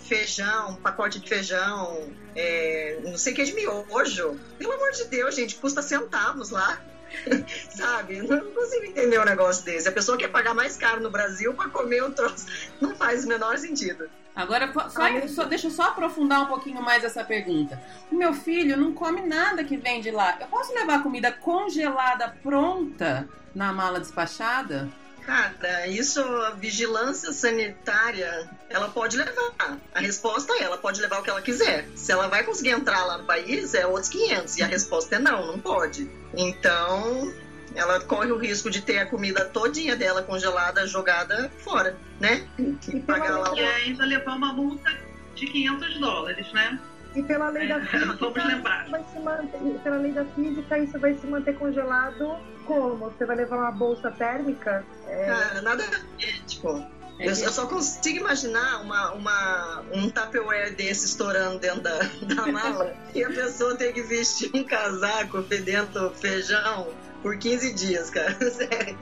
[0.09, 4.39] feijão, pacote de feijão, é, não sei o que de miojo.
[4.57, 6.81] Pelo amor de Deus, gente, custa centavos lá.
[7.71, 8.23] Sabe?
[8.23, 9.89] Não consigo entender um negócio desse.
[9.89, 12.47] A pessoa quer pagar mais caro no Brasil para comer o troço.
[12.81, 14.09] Não faz o menor sentido.
[14.35, 17.81] Agora, só, só, deixa eu só aprofundar um pouquinho mais essa pergunta.
[18.11, 20.37] O meu filho não come nada que vem de lá.
[20.41, 24.89] Eu posso levar comida congelada pronta na mala despachada?
[25.29, 29.77] Cara, isso, a vigilância sanitária, ela pode levar.
[29.95, 31.87] A resposta é, ela pode levar o que ela quiser.
[31.95, 34.57] Se ela vai conseguir entrar lá no país, é outros 500.
[34.57, 36.11] E a resposta é não, não pode.
[36.35, 37.31] Então,
[37.75, 42.49] ela corre o risco de ter a comida todinha dela congelada jogada fora, né?
[42.59, 44.91] E, pagar lá e ainda levar uma multa
[45.35, 46.81] de 500 dólares, né?
[47.15, 48.89] E pela lei é, da física, vamos lembrar.
[48.89, 52.39] Vai se manter, pela lei da física, isso vai se manter congelado
[52.69, 53.11] como?
[53.11, 54.85] Você vai levar uma bolsa térmica?
[55.07, 55.25] É...
[55.25, 56.87] Cara, nada a tipo.
[57.19, 61.99] É eu, eu, só consigo imaginar uma, uma, um Tupperware desse estourando dentro da,
[62.33, 66.87] da mala e a pessoa ter que vestir um casaco fedendo feijão
[67.21, 68.39] por 15 dias, cara.
[68.49, 68.97] Sério.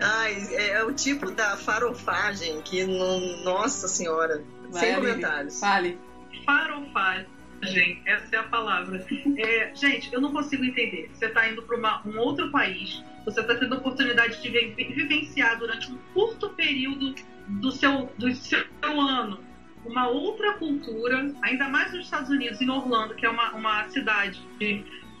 [0.00, 5.60] Ai, é, é, o tipo da farofagem que, não, nossa senhora, Vai, sem comentários.
[5.60, 6.00] Fale.
[6.44, 7.33] Farofagem
[7.66, 9.04] Gente, essa é a palavra.
[9.38, 11.10] É, gente, eu não consigo entender.
[11.12, 15.90] Você está indo para um outro país, você está tendo a oportunidade de vivenciar durante
[15.90, 17.14] um curto período
[17.48, 18.64] do seu, do seu
[19.00, 19.42] ano
[19.84, 24.40] uma outra cultura, ainda mais nos Estados Unidos, em Orlando, que é uma, uma cidade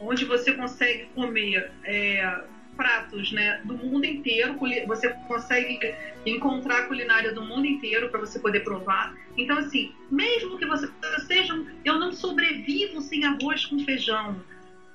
[0.00, 2.44] onde você consegue comer é,
[2.74, 4.56] pratos né, do mundo inteiro.
[4.86, 5.94] Você consegue
[6.26, 9.14] encontrar culinária do mundo inteiro para você poder provar.
[9.36, 10.88] Então, assim, mesmo que você
[11.26, 11.54] seja.
[11.84, 14.40] Eu não sobrevivo sem arroz com feijão.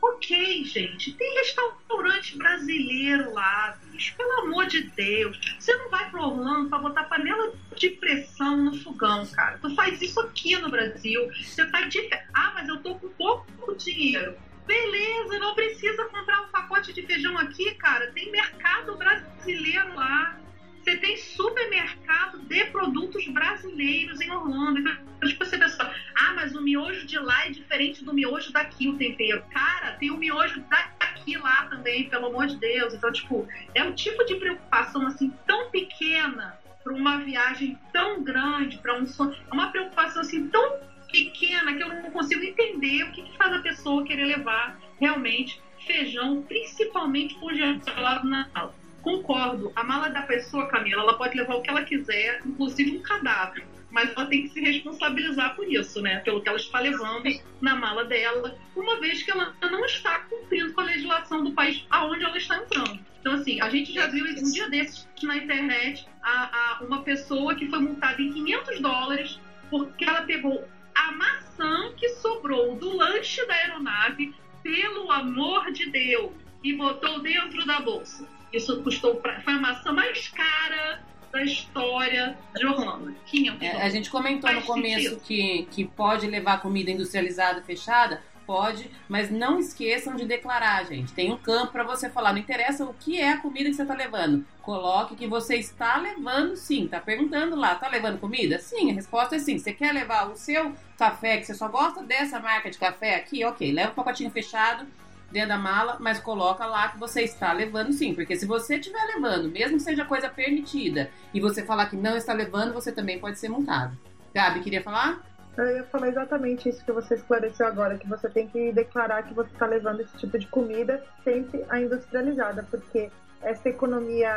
[0.01, 5.37] Ok, gente, tem restaurante brasileiro lá, bicho, pelo amor de Deus.
[5.59, 9.57] Você não vai pro Orlando pra botar panela de pressão no fogão, cara.
[9.57, 11.29] Tu faz isso aqui no Brasil.
[11.43, 12.09] Você tá de.
[12.33, 14.37] Ah, mas eu tô com pouco dinheiro
[14.69, 18.11] Beleza, não precisa comprar um pacote de feijão aqui, cara.
[18.11, 20.37] Tem mercado brasileiro lá.
[20.83, 24.77] Você tem supermercado de produtos brasileiros em Orlando.
[24.79, 28.87] Então, tipo, você pensa, ah, mas o miojo de lá é diferente do miojo daqui,
[28.87, 29.43] o tempero.
[29.51, 32.93] Cara, tem o miojo daqui lá também, pelo amor de Deus.
[32.93, 38.77] Então, tipo, é um tipo de preocupação assim tão pequena para uma viagem tão grande,
[38.77, 39.35] para um sonho.
[39.51, 40.77] É uma preocupação assim tão
[41.11, 45.61] pequena que eu não consigo entender o que, que faz a pessoa querer levar realmente
[45.85, 48.75] feijão, principalmente congelado na mala.
[49.01, 53.01] Concordo, a mala da pessoa, Camila, ela pode levar o que ela quiser, inclusive um
[53.01, 53.65] cadáver.
[53.89, 56.19] Mas ela tem que se responsabilizar por isso, né?
[56.19, 57.23] Pelo que ela está levando
[57.59, 61.85] na mala dela, uma vez que ela não está cumprindo com a legislação do país
[61.89, 62.99] aonde ela está entrando.
[63.19, 67.55] Então, assim, a gente já viu um dia desses na internet a, a uma pessoa
[67.55, 69.39] que foi multada em 500 dólares
[69.69, 70.67] porque ela pegou
[70.99, 76.31] a maçã que sobrou do lanche da aeronave, pelo amor de Deus,
[76.63, 78.27] e botou dentro da bolsa.
[78.51, 83.15] Isso custou, pra, foi a maçã mais cara da história de Orlando.
[83.61, 88.21] É, a gente comentou Faz no começo que, que pode levar comida industrializada fechada.
[88.49, 91.13] Pode, mas não esqueçam de declarar, gente.
[91.13, 92.33] Tem um campo para você falar.
[92.33, 94.43] Não interessa o que é a comida que você está levando.
[94.63, 96.87] Coloque que você está levando sim.
[96.87, 98.57] Tá perguntando lá, tá levando comida?
[98.57, 99.59] Sim, a resposta é sim.
[99.59, 103.45] Você quer levar o seu café, que você só gosta dessa marca de café aqui?
[103.45, 104.87] Ok, leva o um pacotinho fechado
[105.31, 109.05] dentro da mala, mas coloca lá que você está levando sim, porque se você estiver
[109.13, 113.19] levando, mesmo que seja coisa permitida, e você falar que não está levando, você também
[113.19, 113.95] pode ser multado.
[114.33, 115.28] Gabi, queria falar?
[115.63, 119.33] Eu ia falar exatamente isso que você esclareceu agora, que você tem que declarar que
[119.33, 124.31] você está levando esse tipo de comida sempre a industrializada, porque essa economia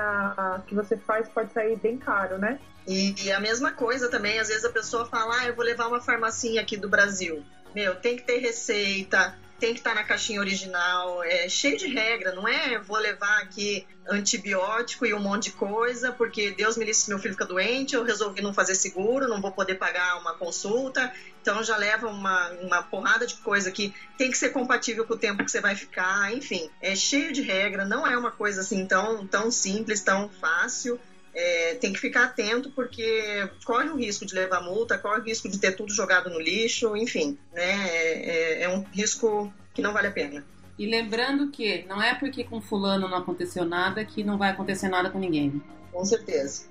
[0.66, 2.58] que você faz pode sair bem caro, né?
[2.86, 5.86] E, e, a mesma coisa também, às vezes a pessoa fala, ah, eu vou levar
[5.86, 7.44] uma farmacinha aqui do Brasil.
[7.74, 11.86] Meu, tem que ter receita, tem que estar tá na caixinha original, é cheio de
[11.86, 16.84] regra, não é vou levar aqui antibiótico e um monte de coisa, porque Deus me
[16.84, 20.18] livre se meu filho fica doente, eu resolvi não fazer seguro, não vou poder pagar
[20.18, 25.06] uma consulta, então já leva uma, uma porrada de coisa que tem que ser compatível
[25.06, 28.32] com o tempo que você vai ficar, enfim, é cheio de regra, não é uma
[28.32, 30.98] coisa assim tão, tão simples, tão fácil.
[31.34, 35.48] É, tem que ficar atento porque corre o risco de levar multa, corre o risco
[35.48, 37.88] de ter tudo jogado no lixo, enfim, né?
[37.88, 40.44] É, é, é um risco que não vale a pena.
[40.78, 44.88] E lembrando que não é porque com fulano não aconteceu nada que não vai acontecer
[44.88, 45.62] nada com ninguém.
[45.90, 46.64] Com certeza.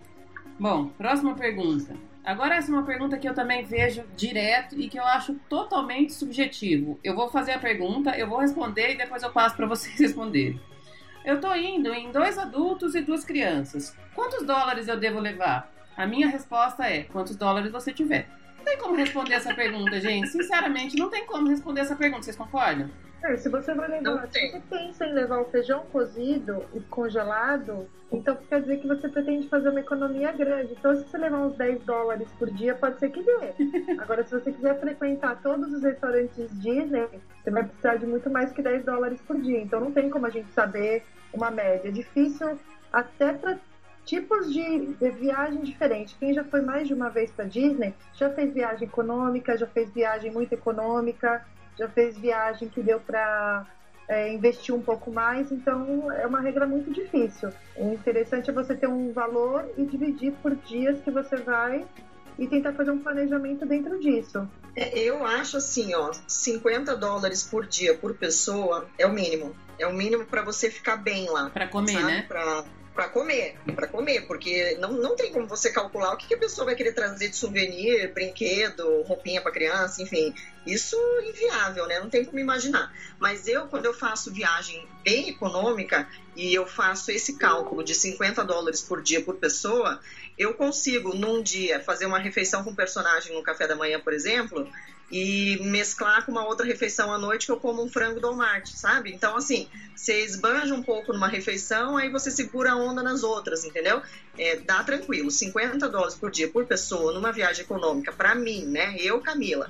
[0.60, 1.96] Bom, próxima pergunta.
[2.24, 6.14] Agora essa é uma pergunta que eu também vejo direto e que eu acho totalmente
[6.14, 7.00] subjetivo.
[7.04, 10.60] Eu vou fazer a pergunta, eu vou responder e depois eu passo para vocês responderem.
[11.24, 13.96] Eu tô indo em dois adultos e duas crianças.
[14.16, 15.72] Quantos dólares eu devo levar?
[15.96, 18.28] A minha resposta é: quantos dólares você tiver.
[18.58, 20.30] Não tem como responder essa pergunta, gente.
[20.30, 22.24] Sinceramente, não tem como responder essa pergunta.
[22.24, 22.90] Vocês concordam?
[23.24, 27.88] É, se você vai levar, se você pensa em levar o feijão cozido e congelado,
[28.12, 30.74] então quer dizer que você pretende fazer uma economia grande.
[30.74, 33.94] Então, se você levar uns 10 dólares por dia, pode ser que dê.
[34.00, 37.08] Agora, se você quiser frequentar todos os restaurantes Disney,
[37.44, 39.62] você vai precisar de muito mais que 10 dólares por dia.
[39.62, 41.90] Então, não tem como a gente saber uma média.
[41.90, 42.60] É difícil
[42.92, 43.58] até para
[44.04, 46.16] tipos de viagem diferentes.
[46.20, 49.92] Quem já foi mais de uma vez para Disney já fez viagem econômica, já fez
[49.92, 51.46] viagem muito econômica
[51.82, 53.66] já fez viagem que deu para
[54.08, 57.50] é, investir um pouco mais, então é uma regra muito difícil.
[57.76, 61.84] O interessante é você ter um valor e dividir por dias que você vai
[62.38, 64.48] e tentar fazer um planejamento dentro disso.
[64.76, 69.56] É, eu acho assim, ó, 50 dólares por dia por pessoa é o mínimo.
[69.80, 71.50] É o mínimo para você ficar bem lá.
[71.50, 72.06] Para comer, sabe?
[72.06, 72.26] né?
[72.28, 72.64] Pra
[72.94, 76.38] para comer, para comer, porque não, não tem como você calcular o que, que a
[76.38, 80.34] pessoa vai querer trazer de souvenir, brinquedo, roupinha para criança, enfim.
[80.66, 82.00] Isso é inviável, né?
[82.00, 82.94] Não tem como imaginar.
[83.18, 88.44] Mas eu, quando eu faço viagem bem econômica e eu faço esse cálculo de 50
[88.44, 90.00] dólares por dia por pessoa,
[90.38, 94.70] eu consigo, num dia, fazer uma refeição com personagem no café da manhã, por exemplo,
[95.12, 98.68] e mesclar com uma outra refeição à noite que eu como um frango do Walmart,
[98.68, 99.12] sabe?
[99.12, 103.66] Então, assim, você esbanja um pouco numa refeição, aí você segura a onda nas outras,
[103.66, 104.02] entendeu?
[104.38, 108.96] É, dá tranquilo, 50 dólares por dia por pessoa numa viagem econômica, para mim, né?
[108.98, 109.70] Eu, Camila,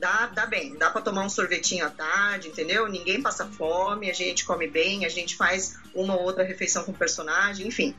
[0.00, 0.76] dá, dá bem.
[0.76, 2.88] Dá para tomar um sorvetinho à tarde, entendeu?
[2.88, 6.90] Ninguém passa fome, a gente come bem, a gente faz uma ou outra refeição com
[6.90, 7.94] o personagem, enfim.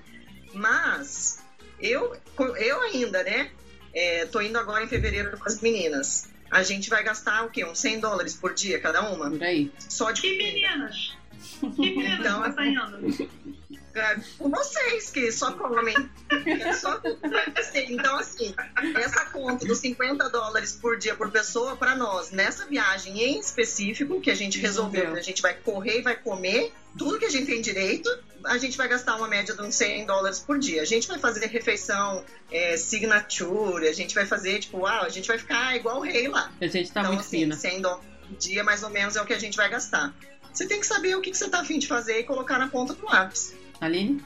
[0.54, 1.40] Mas
[1.80, 2.18] eu,
[2.58, 3.50] eu ainda, né?
[3.94, 7.66] É, tô indo agora em fevereiro com as meninas a gente vai gastar o quê?
[7.66, 9.32] Uns 100 dólares por dia cada uma?
[9.32, 9.72] Por aí.
[9.80, 11.18] Só de Que meninas?
[11.60, 12.64] Que meninas então, tá
[14.38, 15.96] com vocês que só comem.
[16.80, 17.02] Só,
[17.58, 18.54] assim, então, assim,
[18.96, 24.22] essa conta dos 50 dólares por dia por pessoa, para nós, nessa viagem em específico,
[24.22, 27.46] que a gente resolveu, a gente vai correr e vai comer tudo que a gente
[27.46, 28.10] tem direito,
[28.46, 30.82] a gente vai gastar uma média de uns 100 dólares por dia.
[30.82, 35.28] A gente vai fazer refeição é, signature, a gente vai fazer, tipo, uau, a gente
[35.28, 36.52] vai ficar igual o rei lá.
[36.60, 37.56] A gente tá então, muito assim, fina.
[37.56, 40.14] 100 dólares por dia, mais ou menos, é o que a gente vai gastar.
[40.54, 42.68] Você tem que saber o que, que você tá afim de fazer e colocar na
[42.68, 43.54] ponta do lápis.
[43.82, 44.24] Aline?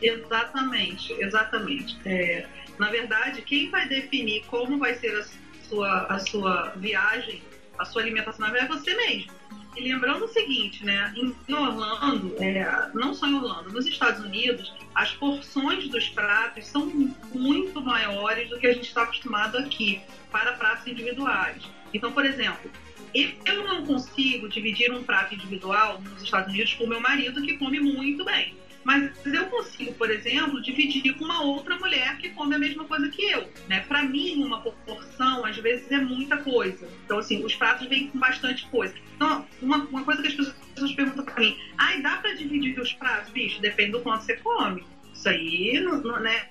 [0.00, 1.96] Exatamente, exatamente.
[2.04, 2.46] É,
[2.78, 5.24] na verdade, quem vai definir como vai ser a
[5.68, 7.42] sua, a sua viagem,
[7.78, 9.32] a sua alimentação, na verdade, é você mesmo.
[9.74, 11.12] E lembrando o seguinte, né?
[11.16, 16.86] Em Orlando, é, não só em Orlando, nos Estados Unidos, as porções dos pratos são
[17.34, 20.00] muito maiores do que a gente está acostumado aqui
[20.30, 21.62] para pratos individuais.
[21.92, 22.70] Então, por exemplo,
[23.14, 27.78] eu não consigo dividir um prato individual nos Estados Unidos com meu marido, que come
[27.78, 28.54] muito bem.
[28.86, 33.08] Mas eu consigo, por exemplo, dividir com uma outra mulher que come a mesma coisa
[33.08, 33.50] que eu.
[33.66, 33.80] Né?
[33.80, 36.88] Para mim, uma proporção, às vezes, é muita coisa.
[37.04, 38.94] Então, assim, os pratos vêm com bastante coisa.
[39.16, 42.92] Então, uma, uma coisa que as pessoas perguntam para mim, ai, dá para dividir os
[42.92, 43.32] pratos?
[43.32, 44.84] Bicho, depende do quanto você come.
[45.12, 46.46] Isso aí, não, não, né?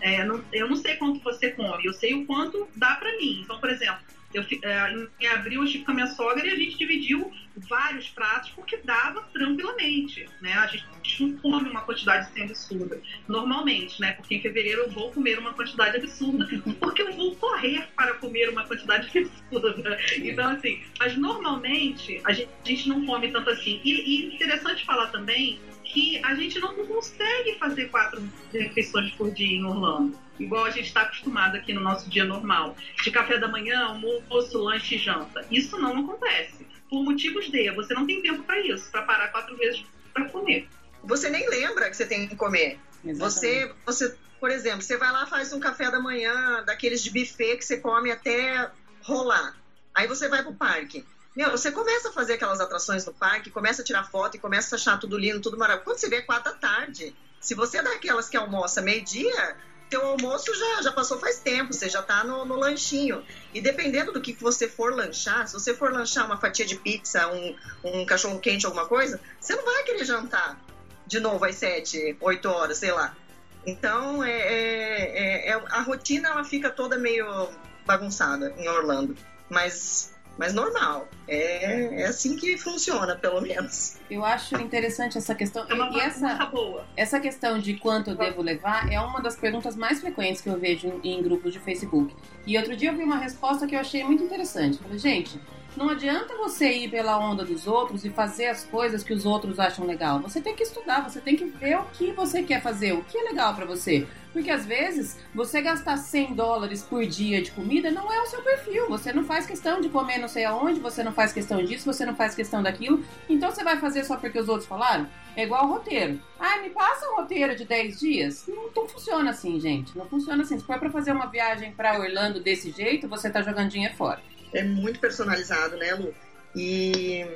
[0.00, 3.40] É, não, eu não sei quanto você come, eu sei o quanto dá para mim.
[3.42, 3.98] Então, por exemplo,
[4.34, 8.08] eu, é, em abril eu estive com a minha sogra e a gente dividiu vários
[8.08, 10.52] pratos porque dava tranquilamente, né?
[10.54, 10.84] A gente
[11.20, 14.12] não come uma quantidade sem absurda, normalmente, né?
[14.12, 16.48] Porque em fevereiro eu vou comer uma quantidade absurda
[16.80, 19.98] porque eu vou correr para comer uma quantidade absurda.
[20.16, 23.80] Então, assim, mas normalmente a gente, a gente não come tanto assim.
[23.84, 28.20] E, e interessante falar também que a gente não consegue fazer quatro
[28.52, 32.76] refeições por dia em Orlando igual a gente está acostumado aqui no nosso dia normal,
[33.02, 35.44] de café da manhã, almoço, lanche e janta.
[35.50, 36.66] Isso não acontece.
[36.88, 40.68] Por motivos de, você não tem tempo para isso, para parar quatro vezes para comer.
[41.02, 42.78] Você nem lembra que você tem que comer.
[43.16, 47.56] Você, você, por exemplo, você vai lá faz um café da manhã daqueles de buffet
[47.56, 48.70] que você come até
[49.02, 49.56] rolar.
[49.94, 51.04] Aí você vai pro parque.
[51.36, 54.74] Meu, você começa a fazer aquelas atrações no parque, começa a tirar foto e começa
[54.74, 55.84] a achar tudo lindo, tudo maravilhoso.
[55.84, 59.56] Quando você vê é quatro da tarde, se você é daquelas que almoça meio-dia,
[59.94, 63.22] teu almoço já, já passou faz tempo, você já tá no, no, lanchinho.
[63.52, 67.28] E dependendo do que você for lanchar, se você for lanchar uma fatia de pizza,
[67.28, 70.60] um, um cachorro quente, alguma coisa, você não vai querer jantar
[71.06, 73.16] de novo às sete, oito horas, sei lá.
[73.64, 77.48] Então, é, é, é, é a rotina ela fica toda meio
[77.86, 79.16] bagunçada em Orlando.
[79.48, 81.08] Mas mas normal.
[81.26, 83.96] É, é assim que funciona, pelo menos.
[84.10, 85.66] Eu acho interessante essa questão.
[85.68, 86.84] É uma e essa, boa.
[86.96, 90.58] essa questão de quanto eu devo levar é uma das perguntas mais frequentes que eu
[90.58, 92.14] vejo em grupos de Facebook.
[92.46, 94.76] E outro dia eu vi uma resposta que eu achei muito interessante.
[94.76, 95.40] Eu falei, gente,
[95.76, 99.58] não adianta você ir pela onda dos outros e fazer as coisas que os outros
[99.58, 100.20] acham legal.
[100.20, 103.18] Você tem que estudar, você tem que ver o que você quer fazer, o que
[103.18, 104.06] é legal para você.
[104.32, 108.42] Porque às vezes você gastar 100 dólares por dia de comida não é o seu
[108.42, 108.88] perfil.
[108.88, 112.04] Você não faz questão de comer não sei aonde, você não faz questão disso, você
[112.04, 113.04] não faz questão daquilo.
[113.28, 115.08] Então você vai fazer só porque os outros falaram?
[115.36, 116.20] É igual roteiro.
[116.38, 118.44] Ai, me passa um roteiro de 10 dias.
[118.48, 119.96] Não, não funciona assim, gente.
[119.96, 120.58] Não funciona assim.
[120.58, 124.20] Se for pra fazer uma viagem para Orlando desse jeito, você tá jogando dinheiro fora
[124.54, 126.14] é muito personalizado, né, Lu?
[126.54, 127.26] E.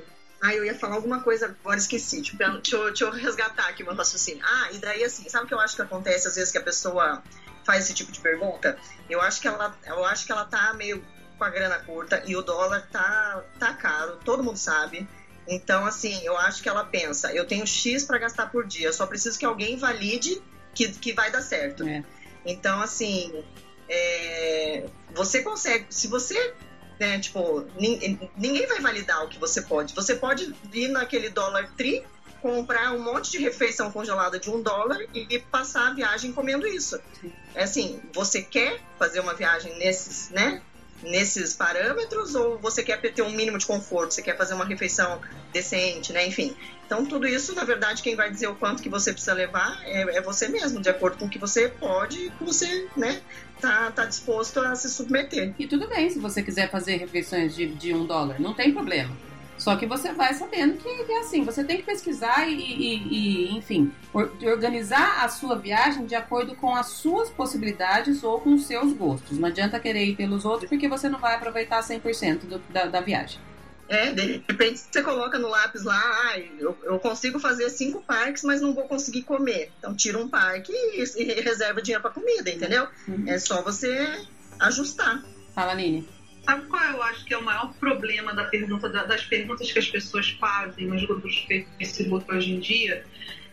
[0.40, 2.22] Ah, eu ia falar alguma coisa agora, esqueci.
[2.22, 4.44] Tipo, deixa, eu, deixa eu resgatar aqui o meu raciocínio.
[4.46, 6.62] Ah, e daí assim, sabe o que eu acho que acontece às vezes que a
[6.62, 7.22] pessoa
[7.66, 8.78] faz esse tipo de pergunta?
[9.10, 11.04] Eu acho que ela, eu acho que ela tá meio
[11.36, 15.08] com a grana curta e o dólar tá, tá caro, todo mundo sabe.
[15.46, 19.06] Então, assim, eu acho que ela pensa, eu tenho X para gastar por dia, só
[19.06, 20.40] preciso que alguém valide
[20.74, 21.88] que, que vai dar certo.
[21.88, 22.04] É.
[22.44, 23.44] Então, assim,
[23.88, 26.54] é, você consegue, se você
[26.98, 27.18] né?
[27.18, 27.66] Tipo,
[28.36, 29.94] ninguém vai validar o que você pode.
[29.94, 32.04] Você pode vir naquele dólar tri,
[32.40, 37.00] comprar um monte de refeição congelada de um dólar e passar a viagem comendo isso.
[37.54, 40.62] É assim, você quer fazer uma viagem nesses, né?
[41.02, 44.14] Nesses parâmetros ou você quer ter um mínimo de conforto?
[44.14, 45.20] Você quer fazer uma refeição
[45.52, 46.26] decente, né?
[46.26, 46.56] Enfim.
[46.84, 50.16] Então, tudo isso, na verdade, quem vai dizer o quanto que você precisa levar é,
[50.16, 53.20] é você mesmo, de acordo com o que você pode e você, né,
[53.60, 55.54] tá, tá disposto a se submeter.
[55.58, 59.14] E tudo bem se você quiser fazer refeições de, de um dólar, não tem problema.
[59.58, 63.56] Só que você vai sabendo que, é assim, você tem que pesquisar e, e, e
[63.56, 68.66] enfim, or, organizar a sua viagem de acordo com as suas possibilidades ou com os
[68.66, 69.36] seus gostos.
[69.38, 73.00] Não adianta querer ir pelos outros porque você não vai aproveitar 100% do, da, da
[73.00, 73.40] viagem.
[73.88, 78.44] É, de repente você coloca no lápis lá, ah, eu, eu, consigo fazer cinco parques,
[78.44, 79.72] mas não vou conseguir comer.
[79.78, 82.86] Então tira um parque e, e reserva dinheiro para comida, entendeu?
[83.08, 83.24] Uhum.
[83.26, 84.26] É só você
[84.60, 85.24] ajustar.
[85.54, 86.06] Fala, Nini.
[86.48, 89.86] Sabe qual eu acho que é o maior problema da pergunta, das perguntas que as
[89.86, 93.04] pessoas fazem nos grupos de Facebook hoje em dia?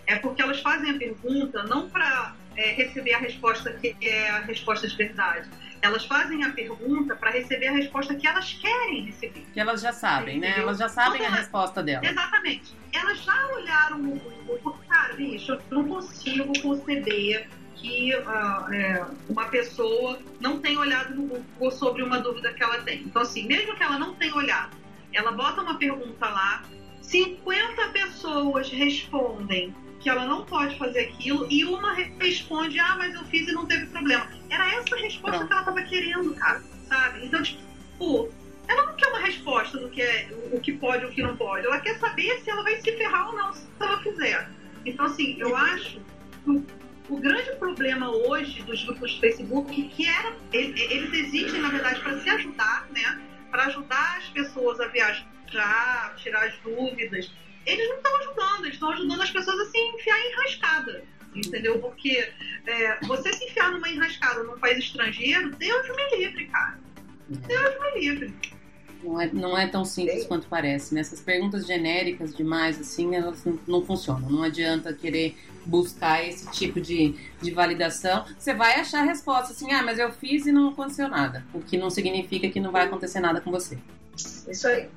[0.07, 4.39] É porque elas fazem a pergunta não para é, receber a resposta que é a
[4.39, 5.49] resposta de verdade
[5.81, 9.45] elas fazem a pergunta para receber a resposta que elas querem receber.
[9.53, 10.57] Que elas já sabem, né?
[10.57, 12.09] Elas já sabem a resposta delas.
[12.09, 12.75] Exatamente.
[12.91, 17.47] Elas já olharam no Google, cara, bicho, eu não consigo conceber
[17.85, 22.79] que uh, é, uma pessoa não tenha olhado no Google sobre uma dúvida que ela
[22.79, 23.03] tem.
[23.03, 24.75] Então, assim, mesmo que ela não tenha olhado,
[25.13, 26.63] ela bota uma pergunta lá,
[27.01, 33.23] 50 pessoas respondem que ela não pode fazer aquilo e uma responde, ah, mas eu
[33.25, 34.27] fiz e não teve problema.
[34.49, 35.47] Era essa a resposta Pronto.
[35.47, 37.25] que ela estava querendo, cara, sabe?
[37.25, 38.29] Então, tipo,
[38.67, 41.37] ela não quer uma resposta do que é o que pode e o que não
[41.37, 41.67] pode.
[41.67, 44.49] Ela quer saber se ela vai se ferrar ou não se ela fizer.
[44.85, 45.99] Então, assim, eu acho
[46.43, 51.99] que o, grande problema hoje dos grupos de Facebook, que era, eles existem, na verdade,
[52.01, 53.21] para se ajudar, né?
[53.51, 57.29] Para ajudar as pessoas a viajar, tirar as dúvidas
[57.65, 61.03] eles não estão ajudando, eles estão ajudando as pessoas a se enfiar em enrascada.
[61.35, 61.79] Entendeu?
[61.79, 62.31] Porque
[62.65, 66.79] é, você se enfiar numa enrascada num país estrangeiro, Deus me livre, cara.
[67.27, 68.33] Deus me livre.
[69.03, 70.93] Não é, não é tão simples quanto parece.
[70.93, 71.01] Né?
[71.01, 74.29] Essas perguntas genéricas demais, assim, elas não, não, funcionam.
[74.29, 75.35] Não adianta querer
[75.65, 78.25] buscar esse tipo de, de validação.
[78.37, 81.45] Você vai achar a resposta assim, ah, mas eu fiz e não aconteceu nada.
[81.53, 83.77] O que não significa que não vai acontecer nada com você.
[84.47, 84.87] Isso aí.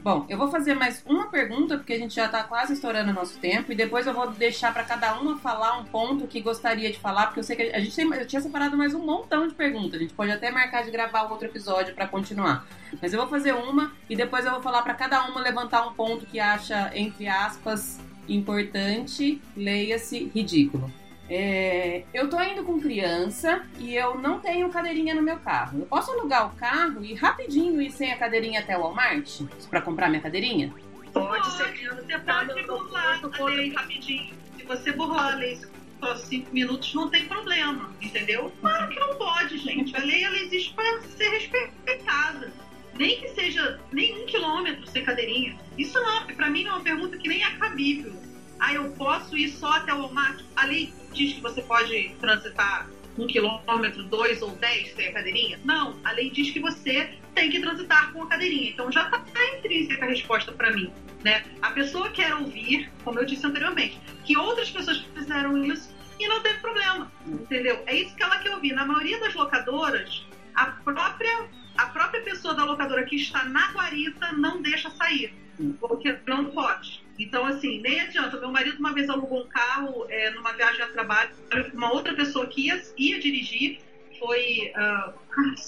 [0.00, 3.14] Bom, eu vou fazer mais uma pergunta, porque a gente já está quase estourando o
[3.14, 6.90] nosso tempo, e depois eu vou deixar para cada uma falar um ponto que gostaria
[6.90, 9.48] de falar, porque eu sei que a gente tem, eu tinha separado mais um montão
[9.48, 9.94] de perguntas.
[9.94, 12.64] A gente pode até marcar de gravar outro episódio para continuar.
[13.02, 15.92] Mas eu vou fazer uma e depois eu vou falar para cada uma levantar um
[15.92, 17.98] ponto que acha, entre aspas,
[18.28, 20.92] importante, leia-se ridículo.
[21.30, 25.80] É, eu tô indo com criança e eu não tenho cadeirinha no meu carro.
[25.80, 29.82] Eu posso alugar o carro e rapidinho ir sem a cadeirinha até o Walmart para
[29.82, 30.72] comprar minha cadeirinha?
[31.12, 31.64] Pode, ser.
[31.94, 34.34] Você pode burlar a lei rapidinho.
[34.56, 35.58] Se você burlar a lei
[36.00, 38.52] só cinco minutos, não tem problema, entendeu?
[38.60, 39.94] Claro que não pode, gente.
[39.96, 42.52] A lei ela existe para ser respeitada.
[42.98, 45.56] Nem que seja nem um quilômetro sem cadeirinha.
[45.76, 48.12] Isso não, para mim, é uma pergunta que nem é cabível.
[48.58, 50.42] Ah, eu posso ir só até o Walmart?
[50.56, 55.60] A lei diz que você pode transitar um quilômetro, dois ou dez sem a cadeirinha?
[55.64, 58.70] Não, a lei diz que você tem que transitar com a cadeirinha.
[58.70, 60.92] Então já está intrínseca a resposta para mim.
[61.22, 61.44] Né?
[61.62, 66.40] A pessoa quer ouvir, como eu disse anteriormente, que outras pessoas fizeram isso e não
[66.42, 67.80] teve problema, entendeu?
[67.86, 68.72] É isso que ela quer ouvir.
[68.72, 70.24] Na maioria das locadoras,
[70.54, 75.34] a própria, a própria pessoa da locadora que está na guarita não deixa sair,
[75.80, 77.04] porque não pode.
[77.18, 78.38] Então, assim, nem adianta.
[78.38, 81.30] Meu marido uma vez alugou um carro é, numa viagem a trabalho,
[81.74, 83.80] uma outra pessoa que ia, ia dirigir
[84.18, 84.72] foi.
[84.76, 85.12] Uh,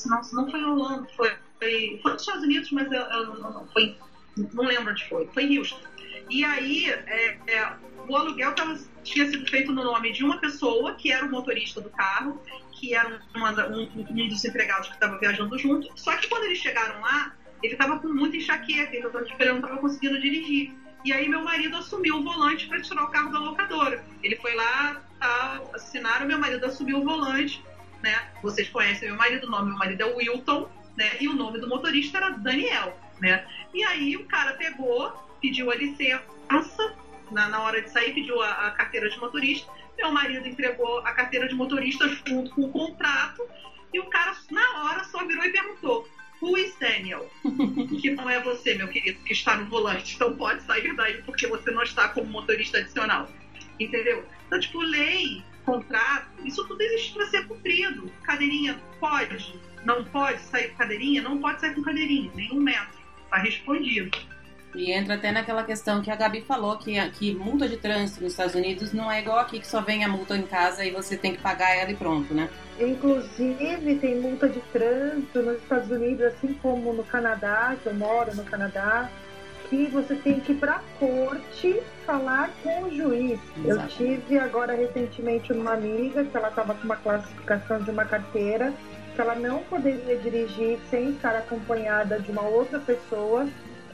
[0.06, 3.66] não, não foi em Holanda, foi, foi, foi nos Estados Unidos, mas eu, eu, não,
[3.68, 3.96] foi,
[4.52, 5.80] não lembro onde foi, foi em Houston.
[6.28, 7.72] E aí, é, é,
[8.08, 11.80] o aluguel tava, tinha sido feito no nome de uma pessoa, que era o motorista
[11.80, 12.40] do carro,
[12.72, 15.90] que era uma, um, um dos empregados que estava viajando junto.
[15.96, 19.78] Só que quando eles chegaram lá, ele estava com muita enxaqueca, então ele não estava
[19.78, 20.72] conseguindo dirigir.
[21.04, 24.04] E aí meu marido assumiu o volante para tirar o carro da locadora.
[24.22, 27.62] Ele foi lá, tá, assinaram, meu marido assumiu o volante,
[28.02, 28.30] né?
[28.42, 31.16] Vocês conhecem meu marido, o nome do meu marido é Wilton, né?
[31.20, 33.46] E o nome do motorista era Daniel, né?
[33.72, 36.22] E aí o cara pegou, pediu a licença,
[37.30, 39.70] na, na hora de sair, pediu a, a carteira de motorista.
[39.96, 43.46] Meu marido entregou a carteira de motorista junto com o contrato.
[43.92, 46.08] E o cara, na hora, só virou e perguntou:
[46.40, 47.30] Who is Daniel?
[48.00, 50.14] que não é você, meu querido, que está no volante.
[50.14, 53.28] Então pode sair daí porque você não está como motorista adicional.
[53.78, 54.24] Entendeu?
[54.46, 58.10] Então, tipo, lei, contrato, isso tudo existe para ser cumprido.
[58.22, 59.54] Cadeirinha pode,
[59.84, 63.00] não pode sair com cadeirinha, não pode sair com cadeirinha, nenhum metro.
[63.24, 64.18] Está respondido.
[64.74, 68.32] E entra até naquela questão que a Gabi falou, que, que multa de trânsito nos
[68.32, 71.16] Estados Unidos não é igual aqui, que só vem a multa em casa e você
[71.16, 72.48] tem que pagar ela e pronto, né?
[72.78, 78.34] Inclusive, tem multa de trânsito nos Estados Unidos, assim como no Canadá, que eu moro
[78.34, 79.10] no Canadá,
[79.68, 83.38] que você tem que ir para corte falar com o juiz.
[83.64, 88.72] Eu tive agora recentemente uma amiga que ela estava com uma classificação de uma carteira
[89.14, 93.48] que ela não poderia dirigir sem estar acompanhada de uma outra pessoa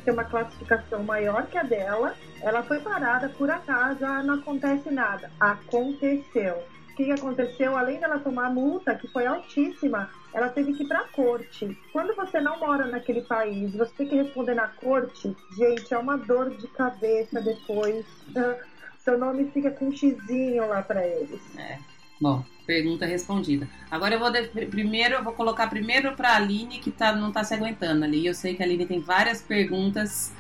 [0.06, 4.88] ter uma classificação maior que a dela, ela foi parada por acaso, ah, não acontece
[4.88, 5.30] nada.
[5.40, 6.62] Aconteceu.
[6.92, 7.76] O que aconteceu?
[7.76, 11.76] Além dela tomar multa, que foi altíssima, ela teve que ir para a corte.
[11.92, 16.16] Quando você não mora naquele país, você tem que responder na corte, gente, é uma
[16.16, 18.06] dor de cabeça depois.
[18.98, 21.40] Seu nome fica com um xizinho lá para eles.
[21.58, 21.78] É.
[22.20, 23.68] Bom, pergunta respondida.
[23.90, 27.28] Agora eu vou de, primeiro eu vou colocar primeiro para a Aline que tá, não
[27.28, 28.26] está se aguentando ali.
[28.26, 30.32] Eu sei que a Aline tem várias perguntas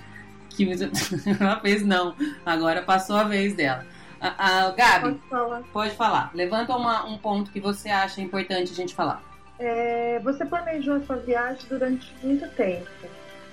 [0.50, 0.66] que
[1.38, 2.14] ela fez não.
[2.44, 3.86] Agora passou a vez dela.
[4.20, 5.62] A, a Gabi, pode falar.
[5.72, 6.30] pode falar.
[6.34, 9.22] Levanta uma, um ponto que você acha importante a gente falar.
[9.58, 12.88] É, você planejou a sua viagem durante muito tempo.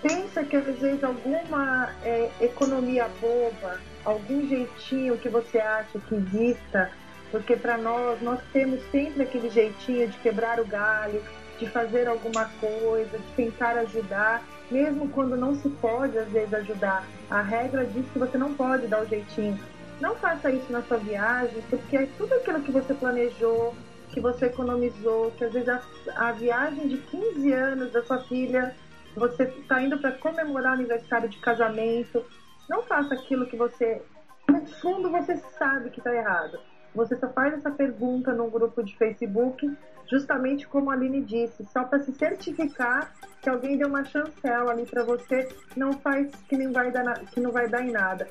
[0.01, 6.91] Pensa que às vezes alguma é, economia boba, algum jeitinho que você acha que exista
[7.33, 11.19] porque para nós, nós temos sempre aquele jeitinho de quebrar o galho,
[11.57, 17.03] de fazer alguma coisa, de tentar ajudar, mesmo quando não se pode às vezes ajudar.
[17.31, 19.59] A regra diz que você não pode dar o jeitinho.
[19.99, 23.73] Não faça isso na sua viagem, porque é tudo aquilo que você planejou,
[24.11, 25.81] que você economizou, que às vezes a,
[26.15, 28.75] a viagem de 15 anos da sua filha,
[29.15, 32.23] você está indo para comemorar o aniversário de casamento.
[32.69, 34.03] Não faça aquilo que você,
[34.47, 36.59] no fundo, você sabe que está errado.
[36.95, 39.71] Você só faz essa pergunta num grupo de Facebook,
[40.07, 44.85] justamente como a Aline disse, só para se certificar que alguém deu uma chancela ali
[44.85, 48.27] para você, não faz que, nem vai dar que não vai dar em nada.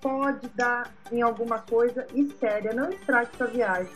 [0.00, 3.92] Pode dar em alguma coisa e séria, não estrague sua viagem.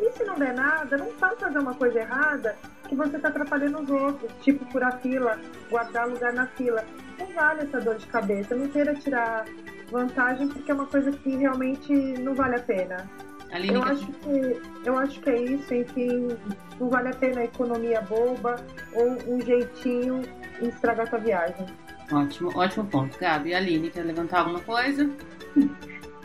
[0.00, 2.56] E se não der nada, não vai fazer uma coisa errada
[2.88, 5.38] que você está atrapalhando os outros, tipo furar fila,
[5.70, 6.84] guardar lugar na fila.
[7.18, 9.44] Não vale essa dor de cabeça, não queira tirar
[9.90, 13.08] vantagem porque é uma coisa que realmente não vale a pena.
[13.52, 16.28] Aline, eu, acho que, eu acho que é isso, enfim,
[16.80, 18.64] não vale a pena a economia boba
[18.94, 20.22] ou um jeitinho
[20.60, 21.66] em estragar sua viagem.
[22.10, 23.18] Ótimo, ótimo ponto.
[23.18, 25.08] Gabi, Aline, quer levantar alguma coisa?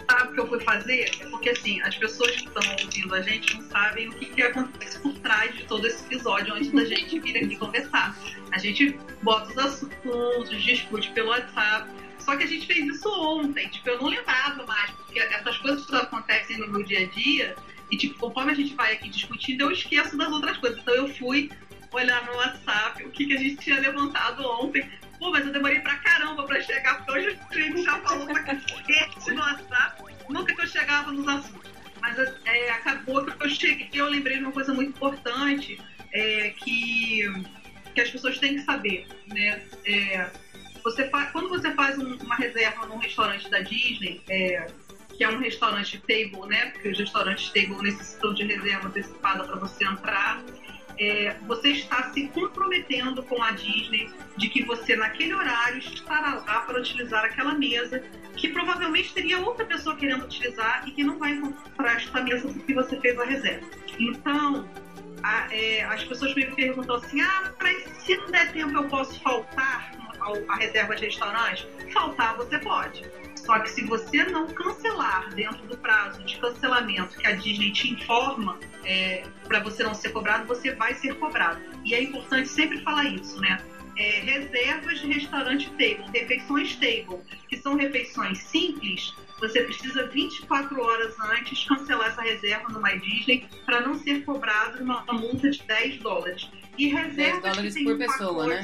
[0.10, 1.12] Sabe o que eu fui fazer?
[1.20, 4.42] É porque assim, as pessoas que estão ouvindo a gente não sabem o que, que
[4.42, 8.18] acontece por trás de todo esse episódio antes da gente vir aqui conversar.
[8.54, 11.90] A gente bota os assuntos, discute pelo WhatsApp
[12.28, 15.94] só que a gente fez isso ontem, tipo, eu não lembrava mais, porque essas coisas
[15.94, 17.56] acontecem no meu dia a dia,
[17.90, 20.78] e tipo, conforme a gente vai aqui discutindo, eu esqueço das outras coisas.
[20.78, 21.50] Então eu fui
[21.94, 24.86] olhar no WhatsApp o que, que a gente tinha levantado ontem.
[25.18, 28.44] Pô, mas eu demorei pra caramba pra chegar, porque hoje o gente já falou pra
[28.44, 30.04] cacete no WhatsApp.
[30.30, 31.72] Nunca que eu chegava nos assuntos.
[32.02, 35.80] Mas é, acabou que eu cheguei, eu lembrei de uma coisa muito importante,
[36.12, 37.26] é, que
[37.98, 39.60] que as pessoas têm que saber, né?
[39.84, 40.30] É,
[40.88, 41.04] você
[41.34, 44.68] quando você faz um, uma reserva num restaurante da Disney, é,
[45.10, 46.68] que é um restaurante table, né?
[46.68, 50.42] Porque os restaurantes table necessitam de reserva antecipada para você entrar.
[50.98, 56.62] É, você está se comprometendo com a Disney de que você, naquele horário, estará lá
[56.62, 58.02] para utilizar aquela mesa,
[58.36, 62.74] que provavelmente teria outra pessoa querendo utilizar e que não vai comprar esta mesa porque
[62.74, 63.68] você fez a reserva.
[64.00, 64.68] Então,
[65.22, 67.52] a, é, as pessoas me perguntam assim: ah,
[68.00, 69.92] se não der tempo eu posso faltar
[70.48, 71.68] a reserva de restaurante?
[71.94, 73.06] Faltar você pode.
[73.36, 77.94] Só que se você não cancelar dentro do prazo de cancelamento que a Disney te
[77.94, 81.62] informa é, para você não ser cobrado, você vai ser cobrado.
[81.86, 83.58] E é importante sempre falar isso, né?
[83.98, 91.20] É, reservas de restaurante table, refeições table, que são refeições simples, você precisa 24 horas
[91.20, 96.00] antes cancelar essa reserva no My Disney para não ser cobrado uma multa de 10
[96.00, 96.50] dólares.
[96.78, 98.62] E reservas 10 dólares por um pessoa, né?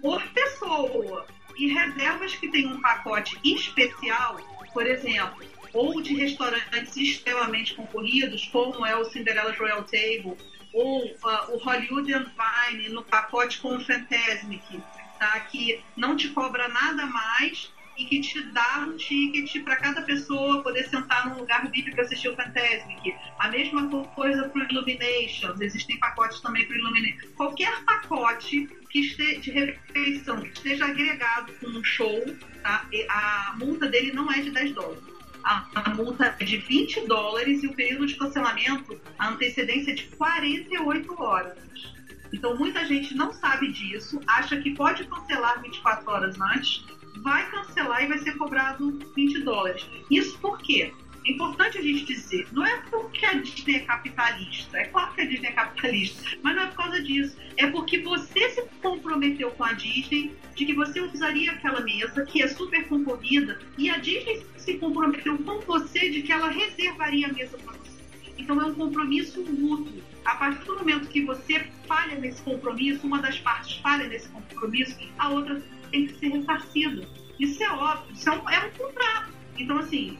[0.00, 1.26] Por pessoa
[1.58, 4.36] e reservas que têm um pacote especial,
[4.72, 10.36] por exemplo, ou de restaurantes extremamente concorridos, como é o Cinderella's Royal Table,
[10.72, 12.26] ou uh, o Hollywood and
[12.70, 14.82] Vine no pacote com o Fantasmic,
[15.18, 15.40] tá?
[15.40, 17.72] que não te cobra nada mais
[18.04, 22.28] que te dá um ticket para cada pessoa poder sentar num lugar VIP para assistir
[22.28, 23.14] o Fantasmic.
[23.38, 27.28] A mesma coisa para o Illuminations, existem pacotes também para o Illumination.
[27.36, 32.24] Qualquer pacote que esteja de refeição que esteja agregado com um show,
[32.62, 32.86] tá?
[33.08, 35.18] a multa dele não é de 10 dólares.
[35.44, 40.04] A, multa é de 20 dólares e o período de cancelamento, a antecedência é de
[40.08, 41.56] 48 horas.
[42.32, 46.84] Então, muita gente não sabe disso, acha que pode cancelar 24 horas antes,
[47.22, 49.86] vai cancelar e vai ser cobrado 20 dólares.
[50.10, 50.92] Isso por quê?
[51.26, 55.20] É importante a gente dizer, não é porque a Disney é capitalista, é claro que
[55.20, 57.36] a Disney é capitalista, mas não é por causa disso.
[57.56, 62.42] É porque você se comprometeu com a Disney de que você usaria aquela mesa, que
[62.42, 67.32] é super concorrida, e a Disney se comprometeu com você de que ela reservaria a
[67.32, 67.98] mesa para você.
[68.38, 70.00] Então é um compromisso mútuo.
[70.24, 74.96] A partir do momento que você falha nesse compromisso, uma das partes falha nesse compromisso,
[75.18, 75.60] a outra
[75.90, 77.08] tem que ser ressarcida.
[77.38, 79.32] Isso é óbvio, isso é um, é um contrato.
[79.58, 80.18] Então, assim,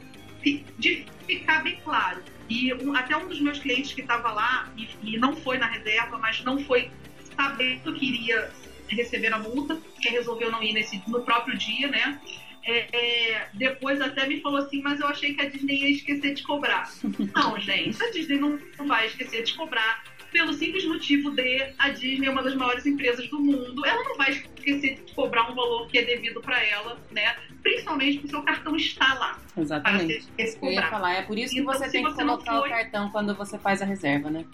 [0.79, 2.23] de ficar bem claro.
[2.49, 5.67] E um, até um dos meus clientes que estava lá e, e, não foi na
[5.67, 6.91] reserva, mas não foi
[7.37, 8.51] sabendo que iria
[8.89, 12.21] receber a multa, que resolveu não ir nesse, no próprio dia, né?
[12.65, 16.35] É, é, depois até me falou assim, mas eu achei que a Disney ia esquecer
[16.35, 16.91] de cobrar.
[17.35, 21.91] não, gente, a Disney não, não vai esquecer de cobrar pelo simples motivo de a
[21.91, 23.85] Disney é uma das maiores empresas do mundo.
[23.85, 27.37] Ela não vai esquecer de cobrar um valor que é devido para ela, né?
[27.63, 29.39] Principalmente porque o seu cartão está lá.
[29.57, 30.27] Exatamente.
[30.37, 32.69] Para ser, eu ia falar, é por isso que então, você tem que colocar foi...
[32.69, 34.45] o cartão quando você faz a reserva, né?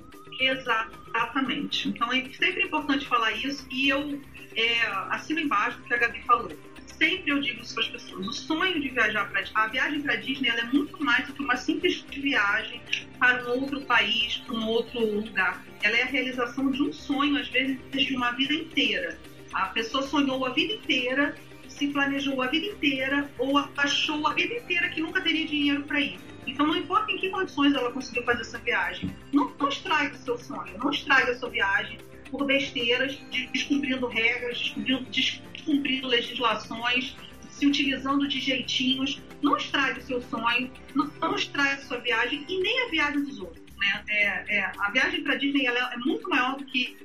[0.40, 1.88] Exatamente.
[1.88, 4.20] Então é sempre importante falar isso e eu
[4.56, 6.51] é, assino embaixo do que a Gabi falou
[6.98, 10.16] sempre eu digo isso para as pessoas, o sonho de viajar para a viagem para
[10.16, 12.80] Disney é muito mais do que uma simples viagem
[13.18, 15.64] para um outro país, para um outro lugar.
[15.82, 19.18] Ela é a realização de um sonho, às vezes de uma vida inteira.
[19.52, 21.36] A pessoa sonhou a vida inteira,
[21.68, 26.00] se planejou a vida inteira ou achou a vida inteira que nunca teria dinheiro para
[26.00, 26.18] ir.
[26.46, 30.18] Então, não importa em que condições ela conseguiu fazer essa viagem, não, não estrague o
[30.18, 31.98] seu sonho, não estrague a sua viagem
[32.30, 33.18] por besteiras,
[33.52, 37.16] descumprindo regras, descumprindo, descumprindo legislações,
[37.51, 39.20] se utilizando de jeitinhos.
[39.42, 43.22] Não estrague o seu sonho, não, não estrague a sua viagem e nem a viagem
[43.22, 43.64] dos outros.
[43.76, 44.05] Né?
[44.09, 46.96] É, é, a viagem para Disney é muito maior do que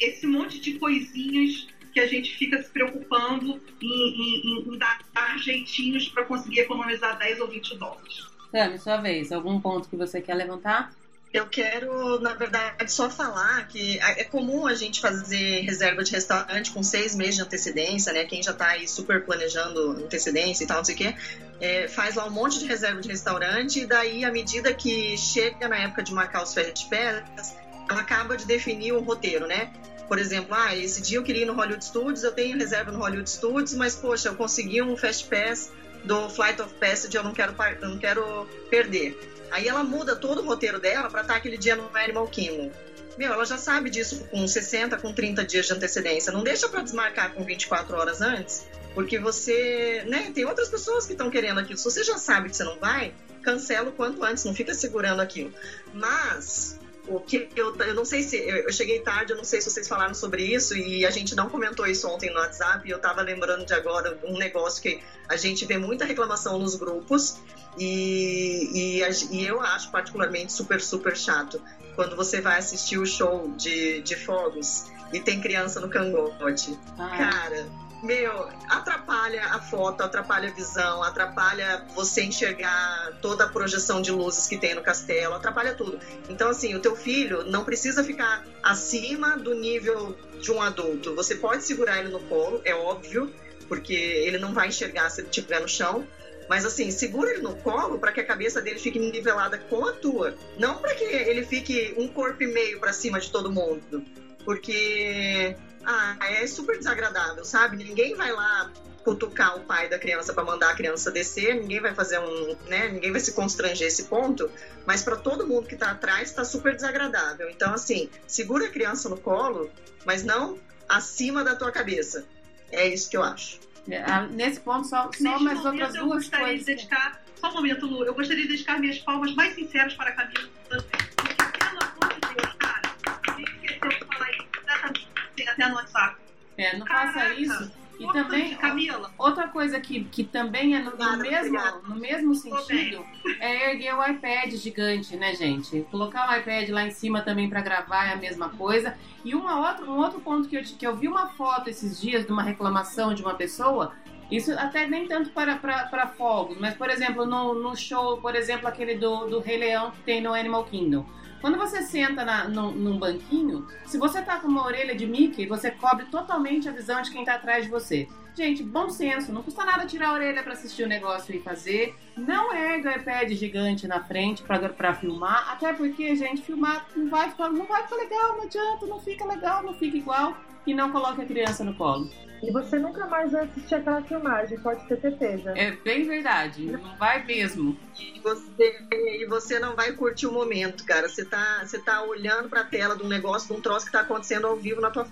[0.00, 5.38] esse monte de coisinhas que a gente fica se preocupando em, em, em dar, dar
[5.38, 8.26] jeitinhos para conseguir economizar 10 ou 20 dólares.
[8.50, 9.30] Tami, sua vez.
[9.32, 10.92] Algum ponto que você quer levantar?
[11.34, 16.70] Eu quero, na verdade, só falar que é comum a gente fazer reserva de restaurante
[16.70, 18.24] com seis meses de antecedência, né?
[18.24, 21.14] Quem já está aí super planejando antecedência e tal, não sei o quê,
[21.60, 25.66] é, faz lá um monte de reserva de restaurante e daí, à medida que chega
[25.66, 29.72] na época de marcar os férias de ela acaba de definir um roteiro, né?
[30.06, 33.00] Por exemplo, ah, esse dia eu queria ir no Hollywood Studios, eu tenho reserva no
[33.00, 35.72] Hollywood Studios, mas, poxa, eu consegui um Fast Pass
[36.04, 39.33] do Flight of Passage, eu não quero, eu não quero perder.
[39.54, 42.72] Aí ela muda todo o roteiro dela para estar aquele dia no Animal Kingdom.
[43.16, 46.32] Meu, ela já sabe disso com 60, com 30 dias de antecedência.
[46.32, 51.12] Não deixa para desmarcar com 24 horas antes, porque você, né, tem outras pessoas que
[51.12, 51.78] estão querendo aquilo.
[51.78, 55.20] Se você já sabe que você não vai, cancela o quanto antes, não fica segurando
[55.20, 55.54] aquilo.
[55.92, 56.76] Mas
[57.06, 59.86] o que eu, eu não sei se eu cheguei tarde, eu não sei se vocês
[59.86, 62.88] falaram sobre isso e a gente não comentou isso ontem no WhatsApp.
[62.88, 67.38] Eu estava lembrando de agora um negócio que a gente vê muita reclamação nos grupos
[67.76, 71.60] e, e, e, eu acho particularmente super, super chato
[71.94, 76.78] quando você vai assistir o show de, de fogos e tem criança no cangote.
[76.98, 77.66] Ah, Cara,
[78.04, 84.46] meu, atrapalha a foto, atrapalha a visão, atrapalha você enxergar toda a projeção de luzes
[84.46, 85.98] que tem no castelo, atrapalha tudo.
[86.28, 91.14] Então, assim, o teu filho não precisa ficar acima do nível de um adulto.
[91.14, 93.32] Você pode segurar ele no colo, é óbvio,
[93.68, 96.06] porque ele não vai enxergar se ele estiver no chão.
[96.46, 99.92] Mas assim, segura ele no colo para que a cabeça dele fique nivelada com a
[99.92, 104.04] tua, não para que ele fique um corpo e meio para cima de todo mundo,
[104.44, 105.56] porque
[105.86, 107.76] ah, é super desagradável, sabe?
[107.76, 108.70] Ninguém vai lá
[109.04, 112.88] cutucar o pai da criança para mandar a criança descer, ninguém vai fazer um, né?
[112.88, 114.50] Ninguém vai se constranger esse ponto,
[114.86, 117.50] mas para todo mundo que tá atrás tá super desagradável.
[117.50, 119.70] Então assim, segura a criança no colo,
[120.06, 120.58] mas não
[120.88, 122.26] acima da tua cabeça.
[122.72, 123.60] É isso que eu acho.
[124.06, 126.66] ah, Nesse ponto, só, só mais momento, outras eu duas gostaria coisas.
[126.66, 130.10] de dedicar, só um momento, Lu, eu gostaria de dedicar minhas palmas mais sinceras para
[130.10, 130.48] a Camila.
[130.68, 132.82] Porque, pelo amor de Deus, cara,
[133.26, 136.16] você esqueceu de falar isso exatamente assim, até no WhatsApp.
[136.56, 137.72] É, não faça Caraca, isso.
[137.98, 142.34] E também, Camila, outra coisa que, que também é no, no Obrigada, mesmo, no mesmo
[142.34, 143.04] sentido
[143.38, 145.86] é erguer o iPad gigante, né, gente?
[145.90, 148.96] Colocar o iPad lá em cima também para gravar é a mesma coisa.
[149.24, 152.26] E uma outra, um outro ponto que eu, que eu vi uma foto esses dias
[152.26, 153.94] de uma reclamação de uma pessoa,
[154.30, 158.34] isso até nem tanto para, para, para fogos, mas, por exemplo, no, no show, por
[158.34, 161.06] exemplo, aquele do, do Rei Leão que tem no Animal Kingdom.
[161.44, 165.44] Quando você senta na, num, num banquinho, se você tá com uma orelha de Mickey,
[165.44, 168.08] você cobre totalmente a visão de quem tá atrás de você.
[168.34, 171.94] Gente, bom senso, não custa nada tirar a orelha pra assistir o negócio e fazer.
[172.16, 177.28] Não erga o iPad gigante na frente pra filmar, até porque, gente, filmar não vai,
[177.28, 180.34] ficar, não vai ficar legal, não adianta, não fica legal, não fica igual.
[180.66, 182.08] E não coloque a criança no colo.
[182.46, 185.54] E você nunca mais vai assistir aquela filmagem, pode ter certeza.
[185.56, 187.78] É bem verdade, não vai mesmo.
[187.98, 191.08] E você, e você não vai curtir o momento, cara.
[191.08, 194.00] Você tá, você tá olhando pra tela de um negócio, de um troço que tá
[194.00, 195.06] acontecendo ao vivo na tua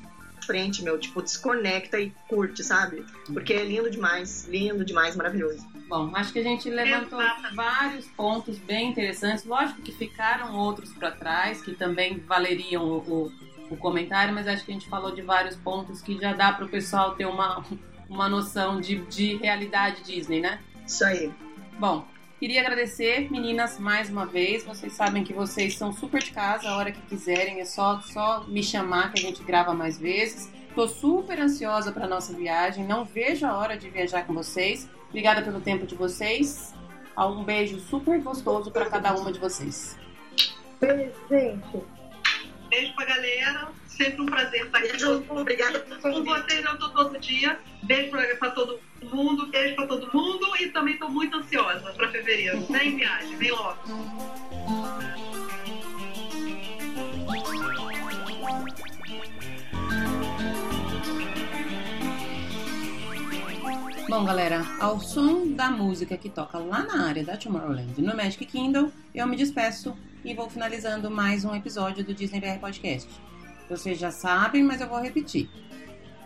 [0.44, 0.98] frente, meu.
[0.98, 3.04] Tipo, desconecta e curte, sabe?
[3.32, 5.66] Porque é lindo demais, lindo demais, maravilhoso.
[5.88, 7.20] Bom, acho que a gente levantou
[7.54, 9.44] vários pontos bem interessantes.
[9.44, 13.32] Lógico que ficaram outros para trás, que também valeriam o, o,
[13.72, 16.64] o comentário, mas acho que a gente falou de vários pontos que já dá para
[16.64, 17.64] o pessoal ter uma,
[18.08, 20.60] uma noção de, de realidade Disney, né?
[20.86, 21.32] Isso aí.
[21.78, 22.04] Bom,
[22.38, 24.64] queria agradecer, meninas, mais uma vez.
[24.64, 28.44] Vocês sabem que vocês são super de casa, a hora que quiserem, é só, só
[28.46, 30.52] me chamar que a gente grava mais vezes.
[30.74, 34.88] Tô super ansiosa para nossa viagem, não vejo a hora de viajar com vocês.
[35.08, 36.74] Obrigada pelo tempo de vocês.
[37.16, 39.98] Um beijo super gostoso para cada uma de vocês.
[40.80, 42.01] Beijo, gente.
[42.72, 43.68] Beijo pra galera.
[43.86, 44.88] Sempre um prazer estar aqui.
[44.88, 45.80] Beijo, obrigada.
[46.00, 47.58] Com vocês eu tô todo dia.
[47.82, 52.08] Beijo pra, pra todo mundo, beijo pra todo mundo e também tô muito ansiosa pra
[52.08, 52.60] fevereiro.
[52.70, 53.78] Vem viagem, vem logo.
[64.12, 68.44] Bom, galera, ao som da música que toca lá na área da Tomorrowland no Magic
[68.44, 73.08] Kingdom, eu me despeço e vou finalizando mais um episódio do Disney BR Podcast.
[73.70, 75.48] Vocês já sabem, mas eu vou repetir.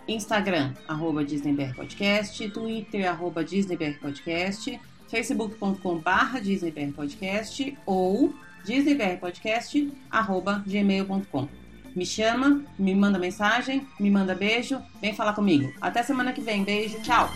[0.09, 8.35] Instagram, arroba DisneyBR Podcast, Twitter, arroba DisneyBR Podcast, facebook.com barra DisneyBR Podcast ou
[8.65, 11.49] DisneyBRPodcast, arroba gmail.com
[11.97, 15.73] me chama, me manda mensagem, me manda beijo, vem falar comigo.
[15.81, 16.63] Até semana que vem.
[16.63, 17.31] Beijo, tchau!